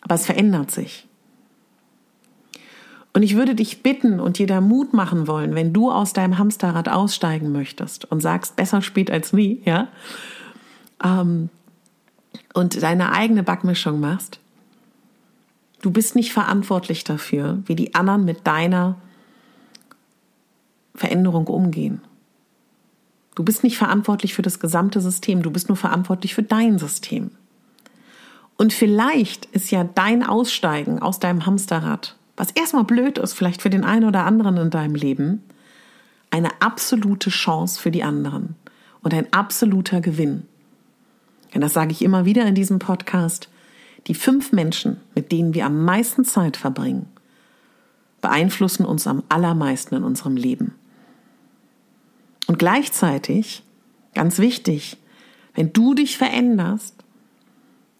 Aber 0.00 0.14
es 0.14 0.26
verändert 0.26 0.70
sich. 0.70 1.06
Und 3.14 3.22
ich 3.22 3.36
würde 3.36 3.54
dich 3.54 3.82
bitten 3.82 4.20
und 4.20 4.38
dir 4.38 4.46
da 4.46 4.60
Mut 4.60 4.94
machen 4.94 5.26
wollen, 5.26 5.54
wenn 5.54 5.72
du 5.72 5.90
aus 5.90 6.12
deinem 6.12 6.38
Hamsterrad 6.38 6.88
aussteigen 6.88 7.52
möchtest 7.52 8.10
und 8.10 8.20
sagst, 8.20 8.56
besser 8.56 8.80
spät 8.80 9.10
als 9.10 9.32
nie, 9.32 9.60
ja, 9.64 9.88
ähm, 11.04 11.50
und 12.54 12.82
deine 12.82 13.12
eigene 13.12 13.42
Backmischung 13.42 14.00
machst, 14.00 14.40
Du 15.82 15.90
bist 15.90 16.14
nicht 16.14 16.32
verantwortlich 16.32 17.02
dafür, 17.02 17.58
wie 17.66 17.74
die 17.74 17.94
anderen 17.96 18.24
mit 18.24 18.46
deiner 18.46 18.96
Veränderung 20.94 21.48
umgehen. 21.48 22.00
Du 23.34 23.42
bist 23.42 23.64
nicht 23.64 23.78
verantwortlich 23.78 24.34
für 24.34 24.42
das 24.42 24.60
gesamte 24.60 25.00
System, 25.00 25.42
du 25.42 25.50
bist 25.50 25.68
nur 25.68 25.76
verantwortlich 25.76 26.34
für 26.34 26.44
dein 26.44 26.78
System. 26.78 27.32
Und 28.56 28.72
vielleicht 28.72 29.46
ist 29.46 29.72
ja 29.72 29.82
dein 29.82 30.22
Aussteigen 30.22 31.00
aus 31.00 31.18
deinem 31.18 31.46
Hamsterrad, 31.46 32.16
was 32.36 32.50
erstmal 32.52 32.84
blöd 32.84 33.18
ist, 33.18 33.34
vielleicht 33.34 33.62
für 33.62 33.70
den 33.70 33.84
einen 33.84 34.04
oder 34.04 34.24
anderen 34.24 34.56
in 34.56 34.70
deinem 34.70 34.94
Leben, 34.94 35.42
eine 36.30 36.50
absolute 36.60 37.30
Chance 37.30 37.80
für 37.80 37.90
die 37.90 38.02
anderen 38.02 38.56
und 39.02 39.12
ein 39.12 39.32
absoluter 39.32 40.00
Gewinn. 40.00 40.46
Und 41.54 41.60
das 41.60 41.74
sage 41.74 41.92
ich 41.92 42.02
immer 42.02 42.24
wieder 42.24 42.46
in 42.46 42.54
diesem 42.54 42.78
Podcast. 42.78 43.48
Die 44.06 44.14
fünf 44.14 44.52
Menschen, 44.52 44.96
mit 45.14 45.30
denen 45.30 45.54
wir 45.54 45.66
am 45.66 45.84
meisten 45.84 46.24
Zeit 46.24 46.56
verbringen, 46.56 47.06
beeinflussen 48.20 48.86
uns 48.86 49.06
am 49.06 49.22
allermeisten 49.28 49.96
in 49.96 50.04
unserem 50.04 50.36
Leben. 50.36 50.74
Und 52.46 52.58
gleichzeitig, 52.58 53.62
ganz 54.14 54.38
wichtig, 54.38 54.96
wenn 55.54 55.72
du 55.72 55.94
dich 55.94 56.16
veränderst, 56.16 56.96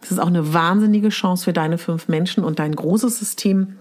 das 0.00 0.12
ist 0.12 0.18
auch 0.18 0.26
eine 0.26 0.52
wahnsinnige 0.52 1.10
Chance 1.10 1.44
für 1.44 1.52
deine 1.52 1.78
fünf 1.78 2.08
Menschen 2.08 2.42
und 2.42 2.58
dein 2.58 2.74
großes 2.74 3.18
System, 3.18 3.78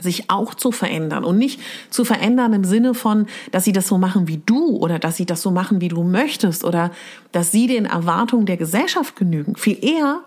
sich 0.00 0.30
auch 0.30 0.54
zu 0.54 0.72
verändern 0.72 1.24
und 1.24 1.38
nicht 1.38 1.60
zu 1.90 2.04
verändern 2.04 2.52
im 2.52 2.64
Sinne 2.64 2.94
von, 2.94 3.26
dass 3.52 3.64
sie 3.64 3.72
das 3.72 3.88
so 3.88 3.98
machen 3.98 4.28
wie 4.28 4.38
du 4.44 4.76
oder 4.76 4.98
dass 4.98 5.16
sie 5.16 5.26
das 5.26 5.42
so 5.42 5.50
machen, 5.50 5.80
wie 5.80 5.88
du 5.88 6.02
möchtest 6.02 6.64
oder 6.64 6.90
dass 7.32 7.52
sie 7.52 7.66
den 7.66 7.86
Erwartungen 7.86 8.46
der 8.46 8.56
Gesellschaft 8.56 9.16
genügen. 9.16 9.56
Viel 9.56 9.82
eher, 9.84 10.20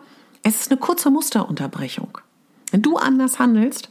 es 0.43 0.61
ist 0.61 0.71
eine 0.71 0.79
kurze 0.79 1.09
Musterunterbrechung. 1.09 2.17
Wenn 2.71 2.81
du 2.81 2.97
anders 2.97 3.39
handelst, 3.39 3.89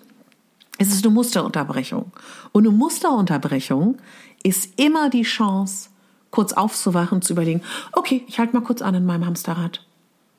ist 0.78 0.92
es 0.92 1.04
eine 1.04 1.12
Musterunterbrechung. 1.12 2.12
Und 2.52 2.66
eine 2.66 2.74
Musterunterbrechung 2.74 3.98
ist 4.42 4.80
immer 4.80 5.10
die 5.10 5.22
Chance, 5.22 5.90
kurz 6.30 6.52
aufzuwachen, 6.52 7.22
zu 7.22 7.34
überlegen, 7.34 7.62
okay, 7.92 8.24
ich 8.26 8.38
halte 8.38 8.54
mal 8.56 8.62
kurz 8.62 8.80
an 8.80 8.94
in 8.94 9.04
meinem 9.04 9.26
Hamsterrad. 9.26 9.84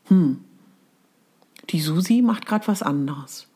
Hm, 0.08 0.40
die 1.70 1.80
Susi 1.80 2.22
macht 2.22 2.46
gerade 2.46 2.68
was 2.68 2.82
anderes. 2.82 3.48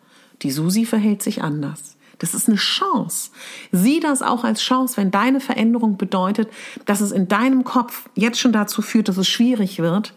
Die 0.45 0.51
Susi 0.51 0.85
verhält 0.85 1.23
sich 1.23 1.41
anders. 1.41 1.97
Das 2.19 2.35
ist 2.35 2.47
eine 2.47 2.57
Chance. 2.57 3.31
Sieh 3.71 3.99
das 3.99 4.21
auch 4.21 4.43
als 4.43 4.61
Chance, 4.61 4.95
wenn 4.97 5.09
deine 5.09 5.39
Veränderung 5.39 5.97
bedeutet, 5.97 6.49
dass 6.85 7.01
es 7.01 7.11
in 7.11 7.27
deinem 7.27 7.63
Kopf 7.63 8.07
jetzt 8.13 8.39
schon 8.39 8.53
dazu 8.53 8.83
führt, 8.83 9.09
dass 9.09 9.17
es 9.17 9.27
schwierig 9.27 9.79
wird, 9.79 10.13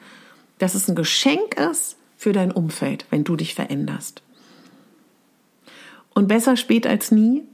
dass 0.58 0.75
es 0.75 0.87
ein 0.87 0.94
Geschenk 0.94 1.54
ist, 1.54 1.97
für 2.18 2.32
dein 2.32 2.52
Umfeld, 2.52 3.06
wenn 3.08 3.25
du 3.25 3.37
dich 3.37 3.54
veränderst. 3.54 4.23
Und 6.12 6.28
besser 6.28 6.58
spät 6.58 6.87
als 6.87 7.11
nie 7.11 7.44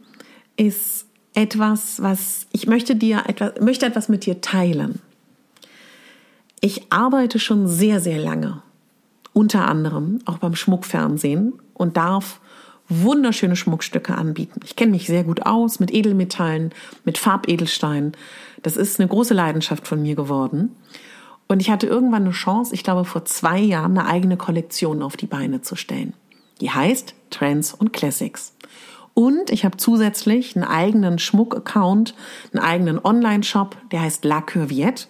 ist 0.57 1.07
etwas, 1.35 2.03
was 2.03 2.47
ich 2.51 2.67
möchte 2.67 2.97
dir 2.97 3.25
etwas, 3.29 3.61
möchte 3.61 3.87
etwas 3.87 4.09
mit 4.09 4.27
dir 4.27 4.41
teilen. 4.41 5.01
Ich 6.61 6.91
arbeite 6.91 7.39
schon 7.39 7.69
sehr, 7.69 8.01
sehr 8.01 8.19
lange, 8.19 8.63
unter 9.33 9.69
anderem 9.69 10.19
auch 10.25 10.39
beim 10.39 10.57
Schmuckfernsehen 10.57 11.53
und 11.75 11.97
darf 11.97 12.41
wunderschöne 12.89 13.57
Schmuckstücke 13.57 14.15
anbieten. 14.15 14.61
Ich 14.65 14.77
kenne 14.77 14.93
mich 14.93 15.07
sehr 15.07 15.25
gut 15.25 15.47
aus 15.47 15.81
mit 15.81 15.93
Edelmetallen, 15.93 16.71
mit 17.05 17.19
Farbedelsteinen. 17.19 18.13
Das 18.63 18.77
ist 18.77 19.01
eine 19.01 19.09
große 19.09 19.35
Leidenschaft 19.35 19.87
von 19.87 20.03
mir 20.03 20.15
geworden. 20.15 20.77
Und 21.47 21.61
ich 21.61 21.71
hatte 21.71 21.87
irgendwann 21.87 22.25
eine 22.25 22.33
Chance, 22.33 22.75
ich 22.75 22.85
glaube 22.85 23.05
vor 23.05 23.25
zwei 23.25 23.59
Jahren, 23.59 23.99
eine 23.99 24.09
eigene 24.09 24.37
Kollektion 24.37 25.03
auf 25.03 25.17
die 25.17 25.27
Beine 25.27 25.63
zu 25.63 25.77
stellen. 25.77 26.15
Die 26.61 26.71
heißt 26.71 27.15
Trends 27.31 27.75
und 27.75 27.93
Classics. 27.93 28.55
Und 29.13 29.51
ich 29.51 29.65
habe 29.65 29.77
zusätzlich 29.77 30.57
einen 30.57 30.65
eigenen 30.65 31.19
Schmuck-Account, 31.19 32.15
einen 32.53 32.63
eigenen 32.63 33.05
Online-Shop, 33.05 33.77
der 33.93 34.03
heißt 34.03 34.25
La 34.25 34.41
Curviette, 34.41 35.07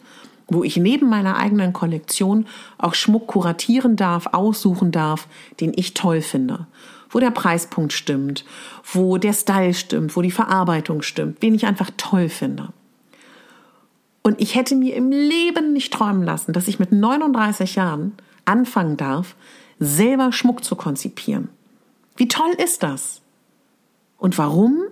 wo 0.48 0.62
ich 0.62 0.76
neben 0.76 1.08
meiner 1.08 1.36
eigenen 1.36 1.72
Kollektion 1.72 2.46
auch 2.76 2.94
Schmuck 2.94 3.26
kuratieren 3.28 3.96
darf, 3.96 4.28
aussuchen 4.32 4.92
darf, 4.92 5.26
den 5.60 5.72
ich 5.74 5.94
toll 5.94 6.20
finde. 6.20 6.66
Wo 7.14 7.20
der 7.20 7.30
Preispunkt 7.30 7.92
stimmt, 7.92 8.44
wo 8.92 9.18
der 9.18 9.32
Style 9.32 9.72
stimmt, 9.72 10.16
wo 10.16 10.20
die 10.20 10.32
Verarbeitung 10.32 11.02
stimmt, 11.02 11.42
den 11.44 11.54
ich 11.54 11.64
einfach 11.64 11.90
toll 11.96 12.28
finde. 12.28 12.70
Und 14.22 14.40
ich 14.40 14.56
hätte 14.56 14.74
mir 14.74 14.96
im 14.96 15.12
Leben 15.12 15.72
nicht 15.72 15.92
träumen 15.92 16.24
lassen, 16.24 16.52
dass 16.52 16.66
ich 16.66 16.80
mit 16.80 16.90
39 16.90 17.76
Jahren 17.76 18.14
anfangen 18.46 18.96
darf, 18.96 19.36
selber 19.78 20.32
Schmuck 20.32 20.64
zu 20.64 20.74
konzipieren. 20.74 21.50
Wie 22.16 22.26
toll 22.26 22.50
ist 22.58 22.82
das? 22.82 23.20
Und 24.18 24.36
warum? 24.36 24.82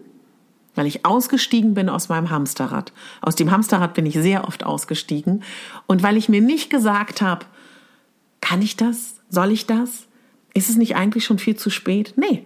Weil 0.77 0.87
ich 0.87 1.05
ausgestiegen 1.05 1.75
bin 1.75 1.89
aus 1.89 2.09
meinem 2.09 2.31
Hamsterrad. 2.31 2.93
Aus 3.21 3.35
dem 3.35 3.51
Hamsterrad 3.51 3.95
bin 3.95 4.07
ich 4.07 4.15
sehr 4.15 4.47
oft 4.47 4.65
ausgestiegen. 4.65 5.43
Und 5.89 6.05
weil 6.05 6.17
ich 6.17 6.29
mir 6.29 6.41
nicht 6.41 6.71
gesagt 6.71 7.21
habe, 7.21 7.47
kann 8.41 8.63
ich 8.63 8.77
das? 8.77 9.17
Soll 9.29 9.51
ich 9.51 9.67
das? 9.67 10.07
Ist 10.55 10.69
es 10.69 10.77
nicht 10.77 10.97
eigentlich 10.97 11.25
schon 11.25 11.39
viel 11.39 11.57
zu 11.57 11.71
spät? 11.71 12.15
Nee, 12.17 12.45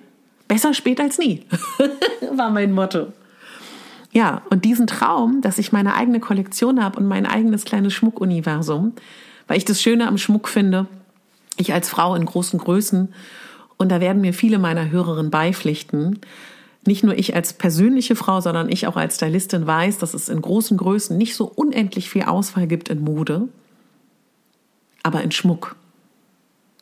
besser 0.48 0.74
spät 0.74 1.00
als 1.00 1.18
nie, 1.18 1.44
war 2.32 2.50
mein 2.50 2.72
Motto. 2.72 3.12
Ja, 4.12 4.42
und 4.50 4.64
diesen 4.64 4.86
Traum, 4.86 5.42
dass 5.42 5.58
ich 5.58 5.72
meine 5.72 5.94
eigene 5.94 6.20
Kollektion 6.20 6.82
habe 6.82 6.98
und 6.98 7.06
mein 7.06 7.26
eigenes 7.26 7.64
kleines 7.64 7.92
Schmuckuniversum, 7.92 8.92
weil 9.46 9.58
ich 9.58 9.64
das 9.64 9.82
Schöne 9.82 10.08
am 10.08 10.18
Schmuck 10.18 10.48
finde, 10.48 10.86
ich 11.56 11.72
als 11.72 11.88
Frau 11.88 12.14
in 12.14 12.24
großen 12.24 12.58
Größen, 12.58 13.12
und 13.78 13.90
da 13.90 14.00
werden 14.00 14.22
mir 14.22 14.32
viele 14.32 14.58
meiner 14.58 14.90
Hörerinnen 14.90 15.30
beipflichten, 15.30 16.20
nicht 16.86 17.04
nur 17.04 17.18
ich 17.18 17.34
als 17.34 17.52
persönliche 17.52 18.16
Frau, 18.16 18.40
sondern 18.40 18.70
ich 18.70 18.86
auch 18.86 18.96
als 18.96 19.16
Stylistin 19.16 19.66
weiß, 19.66 19.98
dass 19.98 20.14
es 20.14 20.28
in 20.28 20.40
großen 20.40 20.76
Größen 20.76 21.16
nicht 21.16 21.34
so 21.34 21.44
unendlich 21.54 22.08
viel 22.08 22.22
Auswahl 22.22 22.66
gibt 22.66 22.88
in 22.88 23.00
Mode, 23.00 23.48
aber 25.02 25.22
in 25.22 25.32
Schmuck. 25.32 25.76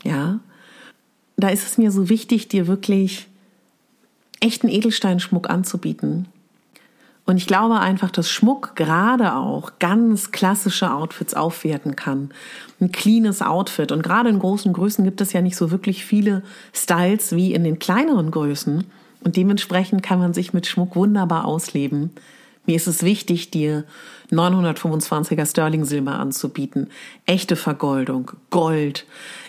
Ja, 0.02 0.40
da 1.36 1.48
ist 1.48 1.66
es 1.66 1.78
mir 1.78 1.90
so 1.90 2.08
wichtig, 2.08 2.48
dir 2.48 2.66
wirklich 2.66 3.28
echten 4.40 4.68
Edelsteinschmuck 4.68 5.48
anzubieten, 5.50 6.28
und 7.26 7.38
ich 7.38 7.46
glaube 7.46 7.80
einfach, 7.80 8.10
dass 8.10 8.30
Schmuck 8.30 8.76
gerade 8.76 9.34
auch 9.34 9.72
ganz 9.78 10.30
klassische 10.30 10.92
Outfits 10.92 11.32
aufwerten 11.32 11.96
kann. 11.96 12.30
Ein 12.80 12.92
cleanes 12.92 13.40
Outfit. 13.40 13.92
Und 13.92 14.02
gerade 14.02 14.28
in 14.28 14.38
großen 14.38 14.72
Größen 14.72 15.04
gibt 15.04 15.20
es 15.22 15.32
ja 15.32 15.40
nicht 15.40 15.56
so 15.56 15.70
wirklich 15.70 16.04
viele 16.04 16.42
Styles 16.74 17.34
wie 17.34 17.54
in 17.54 17.64
den 17.64 17.78
kleineren 17.78 18.30
Größen. 18.30 18.84
Und 19.22 19.36
dementsprechend 19.36 20.02
kann 20.02 20.18
man 20.18 20.34
sich 20.34 20.52
mit 20.52 20.66
Schmuck 20.66 20.96
wunderbar 20.96 21.46
ausleben. 21.46 22.10
Mir 22.66 22.76
ist 22.76 22.86
es 22.86 23.02
wichtig, 23.02 23.50
dir 23.50 23.84
925er 24.30 25.46
Sterling 25.46 25.84
Silber 25.84 26.18
anzubieten, 26.18 26.88
echte 27.26 27.56
Vergoldung, 27.56 28.32
Gold, 28.50 29.06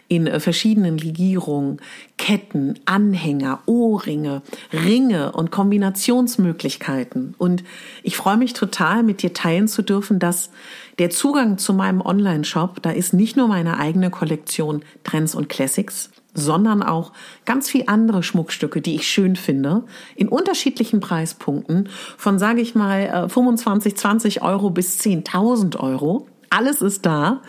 in 0.07 0.27
äh, 0.27 0.39
verschiedenen 0.39 0.97
Legierungen, 0.97 1.81
Ketten, 2.17 2.79
Anhänger, 2.85 3.59
Ohrringe, 3.65 4.41
Ringe 4.71 5.31
und 5.31 5.51
Kombinationsmöglichkeiten. 5.51 7.35
Und 7.37 7.63
ich 8.03 8.15
freue 8.15 8.37
mich 8.37 8.53
total, 8.53 9.03
mit 9.03 9.21
dir 9.21 9.33
teilen 9.33 9.67
zu 9.67 9.81
dürfen, 9.81 10.19
dass 10.19 10.51
der 10.99 11.09
Zugang 11.09 11.57
zu 11.57 11.73
meinem 11.73 12.01
Online-Shop, 12.01 12.81
da 12.81 12.91
ist 12.91 13.13
nicht 13.13 13.35
nur 13.35 13.47
meine 13.47 13.77
eigene 13.79 14.09
Kollektion 14.09 14.83
Trends 15.03 15.35
und 15.35 15.49
Classics, 15.49 16.11
sondern 16.35 16.83
auch 16.83 17.13
ganz 17.45 17.69
viel 17.69 17.85
andere 17.87 18.21
Schmuckstücke, 18.21 18.81
die 18.81 18.95
ich 18.95 19.07
schön 19.07 19.35
finde, 19.35 19.83
in 20.15 20.27
unterschiedlichen 20.27 20.99
Preispunkten, 20.99 21.89
von 22.17 22.37
sage 22.37 22.61
ich 22.61 22.75
mal 22.75 23.29
25, 23.29 23.93
äh, 23.93 23.95
20 23.95 24.41
Euro 24.43 24.69
bis 24.69 24.99
10.000 24.99 25.77
Euro. 25.79 26.27
Alles 26.49 26.81
ist 26.81 27.05
da. 27.05 27.41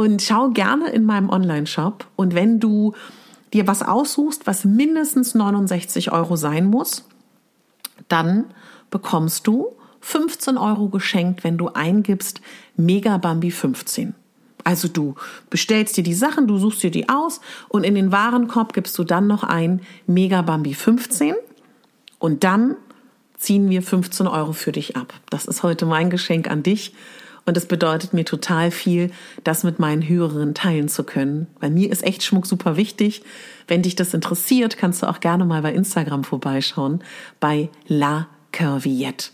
Und 0.00 0.22
schau 0.22 0.48
gerne 0.48 0.88
in 0.88 1.04
meinem 1.04 1.28
Online-Shop. 1.28 2.06
Und 2.16 2.34
wenn 2.34 2.58
du 2.58 2.94
dir 3.52 3.66
was 3.66 3.82
aussuchst, 3.82 4.46
was 4.46 4.64
mindestens 4.64 5.34
69 5.34 6.10
Euro 6.10 6.36
sein 6.36 6.64
muss, 6.64 7.04
dann 8.08 8.46
bekommst 8.88 9.46
du 9.46 9.76
15 10.00 10.56
Euro 10.56 10.88
geschenkt, 10.88 11.44
wenn 11.44 11.58
du 11.58 11.68
eingibst 11.68 12.40
Megabambi 12.76 13.50
15. 13.50 14.14
Also 14.64 14.88
du 14.88 15.16
bestellst 15.50 15.98
dir 15.98 16.02
die 16.02 16.14
Sachen, 16.14 16.46
du 16.46 16.56
suchst 16.56 16.82
dir 16.82 16.90
die 16.90 17.10
aus 17.10 17.42
und 17.68 17.84
in 17.84 17.94
den 17.94 18.10
Warenkorb 18.10 18.72
gibst 18.72 18.96
du 18.96 19.04
dann 19.04 19.26
noch 19.26 19.44
ein 19.44 19.82
Megabambi 20.06 20.72
15 20.72 21.34
und 22.18 22.42
dann 22.42 22.74
ziehen 23.36 23.68
wir 23.68 23.82
15 23.82 24.26
Euro 24.26 24.54
für 24.54 24.72
dich 24.72 24.96
ab. 24.96 25.12
Das 25.28 25.44
ist 25.44 25.62
heute 25.62 25.84
mein 25.84 26.08
Geschenk 26.08 26.50
an 26.50 26.62
dich 26.62 26.94
und 27.46 27.56
es 27.56 27.66
bedeutet 27.66 28.12
mir 28.12 28.24
total 28.24 28.70
viel, 28.70 29.10
das 29.44 29.64
mit 29.64 29.78
meinen 29.78 30.06
Hörerinnen 30.06 30.54
teilen 30.54 30.88
zu 30.88 31.04
können. 31.04 31.46
Bei 31.58 31.70
mir 31.70 31.90
ist 31.90 32.04
echt 32.04 32.22
Schmuck 32.22 32.46
super 32.46 32.76
wichtig. 32.76 33.22
Wenn 33.66 33.82
dich 33.82 33.96
das 33.96 34.14
interessiert, 34.14 34.76
kannst 34.76 35.02
du 35.02 35.08
auch 35.08 35.20
gerne 35.20 35.44
mal 35.44 35.62
bei 35.62 35.72
Instagram 35.72 36.24
vorbeischauen, 36.24 37.02
bei 37.38 37.70
La 37.86 38.28
Curviette 38.52 39.30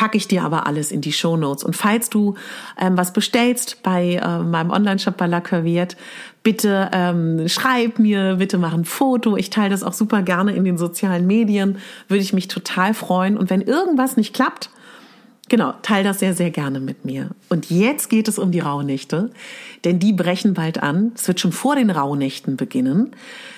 packe 0.00 0.16
ich 0.16 0.26
dir 0.26 0.44
aber 0.44 0.66
alles 0.66 0.92
in 0.92 1.02
die 1.02 1.12
Show 1.12 1.36
Notes. 1.36 1.62
Und 1.62 1.76
falls 1.76 2.08
du 2.08 2.34
ähm, 2.80 2.96
was 2.96 3.12
bestellst 3.12 3.82
bei 3.82 4.14
äh, 4.14 4.38
meinem 4.38 4.70
Online-Shop 4.70 5.14
bei 5.18 5.26
La 5.26 5.42
Curviette, 5.42 5.94
bitte 6.42 6.88
ähm, 6.94 7.46
schreib 7.48 7.98
mir, 7.98 8.36
bitte 8.36 8.56
mach 8.56 8.72
ein 8.72 8.86
Foto. 8.86 9.36
Ich 9.36 9.50
teile 9.50 9.68
das 9.68 9.82
auch 9.82 9.92
super 9.92 10.22
gerne 10.22 10.52
in 10.52 10.64
den 10.64 10.78
sozialen 10.78 11.26
Medien. 11.26 11.76
Würde 12.08 12.22
ich 12.22 12.32
mich 12.32 12.48
total 12.48 12.94
freuen. 12.94 13.36
Und 13.36 13.50
wenn 13.50 13.60
irgendwas 13.60 14.16
nicht 14.16 14.32
klappt, 14.32 14.70
Genau, 15.50 15.74
teil 15.82 16.04
das 16.04 16.20
sehr, 16.20 16.32
sehr 16.32 16.52
gerne 16.52 16.78
mit 16.78 17.04
mir. 17.04 17.30
Und 17.48 17.70
jetzt 17.70 18.08
geht 18.08 18.28
es 18.28 18.38
um 18.38 18.52
die 18.52 18.60
Rauhnächte, 18.60 19.32
denn 19.82 19.98
die 19.98 20.12
brechen 20.12 20.54
bald 20.54 20.80
an. 20.80 21.10
Es 21.16 21.26
wird 21.26 21.40
schon 21.40 21.50
vor 21.50 21.74
den 21.74 21.90
Rauhnächten 21.90 22.56
beginnen. 22.56 23.10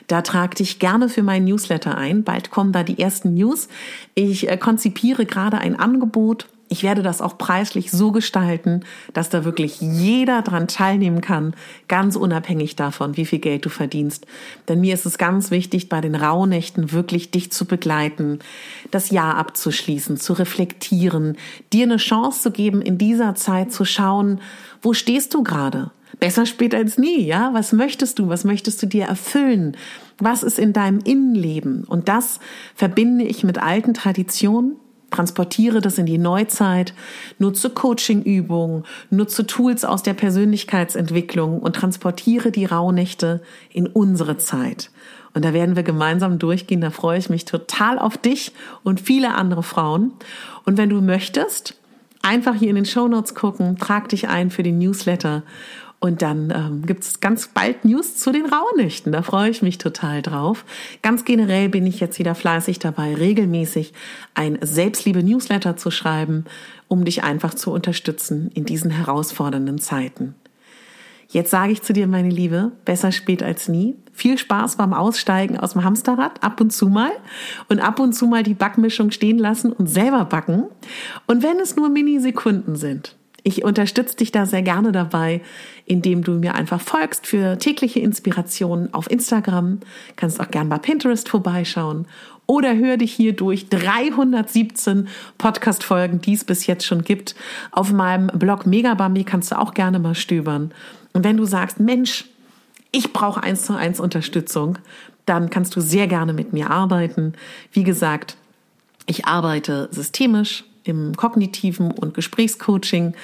Da 0.06 0.22
trag 0.22 0.54
dich 0.54 0.78
gerne 0.78 1.10
für 1.10 1.22
meinen 1.22 1.44
Newsletter 1.44 1.98
ein. 1.98 2.24
Bald 2.24 2.50
kommen 2.50 2.72
da 2.72 2.82
die 2.82 2.98
ersten 2.98 3.34
News. 3.34 3.68
Ich 4.14 4.48
äh, 4.48 4.56
konzipiere 4.56 5.26
gerade 5.26 5.58
ein 5.58 5.78
Angebot 5.78 6.46
ich 6.72 6.82
werde 6.82 7.02
das 7.02 7.20
auch 7.20 7.36
preislich 7.36 7.90
so 7.90 8.12
gestalten, 8.12 8.80
dass 9.12 9.28
da 9.28 9.44
wirklich 9.44 9.82
jeder 9.82 10.40
dran 10.40 10.68
teilnehmen 10.68 11.20
kann, 11.20 11.54
ganz 11.86 12.16
unabhängig 12.16 12.76
davon, 12.76 13.18
wie 13.18 13.26
viel 13.26 13.40
Geld 13.40 13.66
du 13.66 13.68
verdienst. 13.68 14.26
Denn 14.68 14.80
mir 14.80 14.94
ist 14.94 15.04
es 15.04 15.18
ganz 15.18 15.50
wichtig, 15.50 15.90
bei 15.90 16.00
den 16.00 16.14
Rauhnächten 16.14 16.92
wirklich 16.92 17.30
dich 17.30 17.52
zu 17.52 17.66
begleiten, 17.66 18.38
das 18.90 19.10
Jahr 19.10 19.36
abzuschließen, 19.36 20.16
zu 20.16 20.32
reflektieren, 20.32 21.36
dir 21.74 21.84
eine 21.84 21.98
Chance 21.98 22.40
zu 22.40 22.50
geben, 22.50 22.80
in 22.80 22.96
dieser 22.96 23.34
Zeit 23.34 23.70
zu 23.70 23.84
schauen, 23.84 24.40
wo 24.80 24.94
stehst 24.94 25.34
du 25.34 25.42
gerade? 25.42 25.90
Besser 26.20 26.46
spät 26.46 26.74
als 26.74 26.96
nie, 26.96 27.26
ja? 27.26 27.50
Was 27.52 27.72
möchtest 27.72 28.18
du? 28.18 28.30
Was 28.30 28.44
möchtest 28.44 28.82
du 28.82 28.86
dir 28.86 29.04
erfüllen? 29.04 29.76
Was 30.18 30.42
ist 30.42 30.58
in 30.58 30.72
deinem 30.72 31.00
Innenleben? 31.00 31.84
Und 31.84 32.08
das 32.08 32.40
verbinde 32.74 33.24
ich 33.24 33.44
mit 33.44 33.58
alten 33.58 33.92
Traditionen, 33.92 34.76
transportiere 35.12 35.80
das 35.80 35.98
in 35.98 36.06
die 36.06 36.18
Neuzeit, 36.18 36.94
nutze 37.38 37.70
Coachingübungen, 37.70 38.84
nutze 39.10 39.46
Tools 39.46 39.84
aus 39.84 40.02
der 40.02 40.14
Persönlichkeitsentwicklung 40.14 41.60
und 41.60 41.76
transportiere 41.76 42.50
die 42.50 42.64
Rauhnächte 42.64 43.42
in 43.70 43.86
unsere 43.86 44.38
Zeit. 44.38 44.90
Und 45.34 45.44
da 45.44 45.52
werden 45.52 45.76
wir 45.76 45.82
gemeinsam 45.82 46.38
durchgehen. 46.38 46.80
Da 46.80 46.90
freue 46.90 47.18
ich 47.18 47.30
mich 47.30 47.44
total 47.44 47.98
auf 47.98 48.18
dich 48.18 48.52
und 48.82 49.00
viele 49.00 49.34
andere 49.34 49.62
Frauen. 49.62 50.12
Und 50.64 50.76
wenn 50.76 50.90
du 50.90 51.00
möchtest, 51.00 51.76
einfach 52.22 52.54
hier 52.54 52.70
in 52.70 52.76
den 52.76 52.84
Show 52.84 53.08
Notes 53.08 53.34
gucken, 53.34 53.76
trag 53.78 54.08
dich 54.08 54.28
ein 54.28 54.50
für 54.50 54.62
den 54.62 54.78
Newsletter 54.78 55.42
und 56.02 56.20
dann 56.20 56.52
ähm, 56.54 56.84
gibt 56.84 57.04
es 57.04 57.20
ganz 57.20 57.46
bald 57.46 57.84
News 57.84 58.16
zu 58.16 58.32
den 58.32 58.46
Rauhnächten. 58.46 59.12
Da 59.12 59.22
freue 59.22 59.50
ich 59.50 59.62
mich 59.62 59.78
total 59.78 60.20
drauf. 60.20 60.64
Ganz 61.00 61.24
generell 61.24 61.68
bin 61.68 61.86
ich 61.86 62.00
jetzt 62.00 62.18
wieder 62.18 62.34
fleißig 62.34 62.80
dabei, 62.80 63.14
regelmäßig 63.14 63.92
ein 64.34 64.58
Selbstliebe-Newsletter 64.60 65.76
zu 65.76 65.92
schreiben, 65.92 66.44
um 66.88 67.04
dich 67.04 67.22
einfach 67.22 67.54
zu 67.54 67.70
unterstützen 67.70 68.50
in 68.52 68.64
diesen 68.64 68.90
herausfordernden 68.90 69.78
Zeiten. 69.78 70.34
Jetzt 71.28 71.52
sage 71.52 71.70
ich 71.70 71.82
zu 71.82 71.92
dir, 71.92 72.08
meine 72.08 72.30
Liebe, 72.30 72.72
besser 72.84 73.12
spät 73.12 73.44
als 73.44 73.68
nie. 73.68 73.94
Viel 74.12 74.38
Spaß 74.38 74.76
beim 74.76 74.94
Aussteigen 74.94 75.56
aus 75.56 75.74
dem 75.74 75.84
Hamsterrad, 75.84 76.42
ab 76.42 76.60
und 76.60 76.72
zu 76.72 76.88
mal. 76.88 77.12
Und 77.68 77.78
ab 77.78 78.00
und 78.00 78.12
zu 78.12 78.26
mal 78.26 78.42
die 78.42 78.54
Backmischung 78.54 79.12
stehen 79.12 79.38
lassen 79.38 79.72
und 79.72 79.86
selber 79.86 80.24
backen. 80.24 80.64
Und 81.28 81.44
wenn 81.44 81.60
es 81.60 81.76
nur 81.76 81.90
Minisekunden 81.90 82.74
sind, 82.74 83.16
ich 83.44 83.64
unterstütze 83.64 84.16
dich 84.16 84.30
da 84.30 84.46
sehr 84.46 84.62
gerne 84.62 84.92
dabei, 84.92 85.40
indem 85.84 86.22
du 86.22 86.32
mir 86.32 86.54
einfach 86.54 86.80
folgst 86.80 87.26
für 87.26 87.58
tägliche 87.58 88.00
Inspirationen 88.00 88.94
auf 88.94 89.10
Instagram. 89.10 89.80
Kannst 90.16 90.40
auch 90.40 90.50
gerne 90.50 90.70
bei 90.70 90.78
Pinterest 90.78 91.28
vorbeischauen 91.28 92.06
oder 92.46 92.76
hör 92.76 92.96
dich 92.96 93.12
hier 93.12 93.32
durch 93.32 93.68
317 93.68 95.08
Podcast-Folgen, 95.38 96.20
die 96.20 96.34
es 96.34 96.44
bis 96.44 96.66
jetzt 96.66 96.86
schon 96.86 97.02
gibt. 97.02 97.34
Auf 97.70 97.92
meinem 97.92 98.28
Blog 98.38 98.66
Megabambi 98.66 99.24
kannst 99.24 99.52
du 99.52 99.58
auch 99.58 99.74
gerne 99.74 99.98
mal 99.98 100.14
stöbern. 100.14 100.72
Und 101.12 101.24
wenn 101.24 101.36
du 101.36 101.44
sagst, 101.44 101.80
Mensch, 101.80 102.26
ich 102.90 103.12
brauche 103.12 103.42
eins 103.42 103.64
zu 103.64 103.74
eins 103.74 104.00
Unterstützung, 104.00 104.78
dann 105.26 105.50
kannst 105.50 105.74
du 105.76 105.80
sehr 105.80 106.06
gerne 106.08 106.32
mit 106.32 106.52
mir 106.52 106.70
arbeiten. 106.70 107.34
Wie 107.72 107.84
gesagt, 107.84 108.36
ich 109.06 109.26
arbeite 109.26 109.88
systemisch 109.90 110.64
im 110.84 111.16
kognitiven 111.16 111.90
und 111.90 112.14
Gesprächscoaching, 112.14 113.14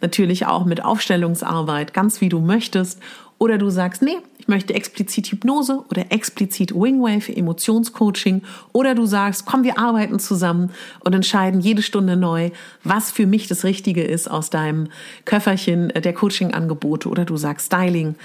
natürlich 0.00 0.46
auch 0.46 0.64
mit 0.64 0.84
Aufstellungsarbeit, 0.84 1.94
ganz 1.94 2.20
wie 2.20 2.28
du 2.28 2.40
möchtest. 2.40 3.00
Oder 3.40 3.56
du 3.56 3.70
sagst, 3.70 4.02
nee, 4.02 4.16
ich 4.38 4.48
möchte 4.48 4.74
explizit 4.74 5.28
Hypnose 5.28 5.84
oder 5.90 6.10
explizit 6.10 6.74
Wingwave, 6.74 7.36
Emotionscoaching. 7.36 8.42
Oder 8.72 8.96
du 8.96 9.06
sagst, 9.06 9.46
komm, 9.46 9.62
wir 9.62 9.78
arbeiten 9.78 10.18
zusammen 10.18 10.70
und 11.04 11.14
entscheiden 11.14 11.60
jede 11.60 11.82
Stunde 11.82 12.16
neu, 12.16 12.50
was 12.82 13.12
für 13.12 13.26
mich 13.26 13.46
das 13.46 13.62
Richtige 13.62 14.02
ist 14.02 14.28
aus 14.28 14.50
deinem 14.50 14.88
Köfferchen 15.24 15.88
der 15.88 16.12
Coaching-Angebote. 16.12 17.08
Oder 17.08 17.24
du 17.24 17.36
sagst 17.36 17.66
Styling. 17.66 18.16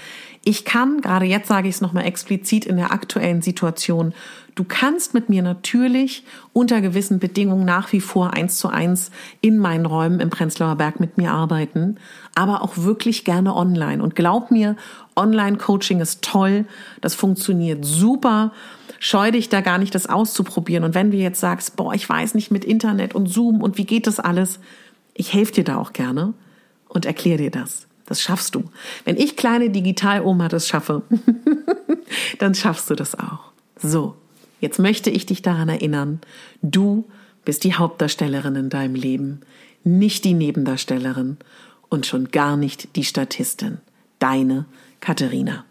Ich 0.46 0.66
kann, 0.66 1.00
gerade 1.00 1.24
jetzt 1.24 1.48
sage 1.48 1.68
ich 1.68 1.76
es 1.76 1.80
nochmal 1.80 2.04
explizit 2.04 2.66
in 2.66 2.76
der 2.76 2.92
aktuellen 2.92 3.40
Situation, 3.40 4.12
du 4.54 4.64
kannst 4.64 5.14
mit 5.14 5.30
mir 5.30 5.42
natürlich 5.42 6.22
unter 6.52 6.82
gewissen 6.82 7.18
Bedingungen 7.18 7.64
nach 7.64 7.92
wie 7.92 8.00
vor 8.00 8.34
eins 8.34 8.58
zu 8.58 8.68
eins 8.68 9.10
in 9.40 9.58
meinen 9.58 9.86
Räumen 9.86 10.20
im 10.20 10.28
Prenzlauer 10.28 10.76
Berg 10.76 11.00
mit 11.00 11.16
mir 11.16 11.32
arbeiten, 11.32 11.96
aber 12.34 12.60
auch 12.60 12.76
wirklich 12.76 13.24
gerne 13.24 13.56
online. 13.56 14.02
Und 14.02 14.14
glaub 14.14 14.50
mir, 14.50 14.76
Online-Coaching 15.16 16.00
ist 16.00 16.20
toll, 16.20 16.66
das 17.00 17.14
funktioniert 17.14 17.82
super. 17.82 18.52
Scheu 19.00 19.30
dich 19.30 19.48
da 19.48 19.62
gar 19.62 19.78
nicht, 19.78 19.94
das 19.94 20.08
auszuprobieren. 20.10 20.84
Und 20.84 20.94
wenn 20.94 21.10
du 21.10 21.16
jetzt 21.16 21.40
sagst, 21.40 21.76
boah, 21.76 21.94
ich 21.94 22.06
weiß 22.06 22.34
nicht 22.34 22.50
mit 22.50 22.66
Internet 22.66 23.14
und 23.14 23.28
Zoom 23.28 23.62
und 23.62 23.78
wie 23.78 23.86
geht 23.86 24.06
das 24.06 24.20
alles, 24.20 24.60
ich 25.14 25.32
helfe 25.32 25.52
dir 25.52 25.64
da 25.64 25.78
auch 25.78 25.94
gerne 25.94 26.34
und 26.88 27.06
erkläre 27.06 27.38
dir 27.38 27.50
das. 27.50 27.86
Das 28.06 28.20
schaffst 28.20 28.54
du. 28.54 28.64
Wenn 29.04 29.16
ich 29.16 29.36
kleine 29.36 29.70
Digitaloma 29.70 30.48
das 30.48 30.68
schaffe, 30.68 31.02
dann 32.38 32.54
schaffst 32.54 32.90
du 32.90 32.94
das 32.94 33.18
auch. 33.18 33.52
So, 33.76 34.16
jetzt 34.60 34.78
möchte 34.78 35.10
ich 35.10 35.26
dich 35.26 35.42
daran 35.42 35.68
erinnern, 35.68 36.20
du 36.62 37.04
bist 37.44 37.64
die 37.64 37.74
Hauptdarstellerin 37.74 38.56
in 38.56 38.70
deinem 38.70 38.94
Leben, 38.94 39.40
nicht 39.84 40.24
die 40.24 40.34
Nebendarstellerin 40.34 41.38
und 41.88 42.06
schon 42.06 42.30
gar 42.30 42.56
nicht 42.56 42.96
die 42.96 43.04
Statistin. 43.04 43.78
Deine 44.18 44.64
Katharina. 45.00 45.64